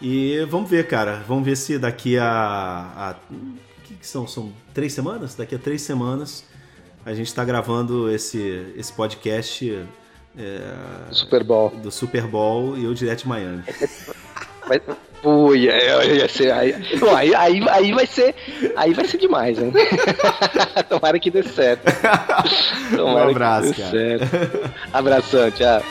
E 0.00 0.46
vamos 0.48 0.68
ver, 0.68 0.86
cara. 0.86 1.22
Vamos 1.26 1.44
ver 1.44 1.56
se 1.56 1.78
daqui 1.78 2.18
a, 2.18 2.92
a 2.96 3.16
que, 3.86 3.94
que 3.94 4.06
são? 4.06 4.26
São 4.26 4.52
três 4.74 4.92
semanas? 4.92 5.34
Daqui 5.34 5.54
a 5.54 5.58
três 5.58 5.82
semanas 5.82 6.44
a 7.04 7.14
gente 7.14 7.28
está 7.28 7.44
gravando 7.44 8.10
esse, 8.10 8.72
esse 8.76 8.92
podcast 8.92 9.86
é, 10.36 11.12
Super 11.12 11.44
Bowl. 11.44 11.70
do 11.70 11.90
Super 11.90 12.26
Bowl 12.26 12.76
e 12.76 12.84
eu 12.84 12.92
direto 12.92 13.20
de 13.20 13.28
Miami. 13.28 13.62
Mas, 14.68 14.80
ui, 15.22 15.58
ia 15.60 16.28
ser, 16.28 16.52
aí, 16.52 16.74
aí, 17.16 17.34
aí, 17.34 17.68
aí, 17.68 17.92
vai 17.92 18.06
ser 18.06 18.34
aí 18.76 18.92
vai 18.92 19.04
ser 19.04 19.18
demais, 19.18 19.58
hein? 19.58 19.72
Tomara 20.88 21.18
que 21.18 21.30
dê 21.30 21.42
certo. 21.42 21.84
Tomara 22.96 23.26
um 23.26 23.30
abraço, 23.30 23.74
cara. 23.74 23.90
Certo. 23.90 24.70
Abração, 24.92 25.50
tchau. 25.52 25.82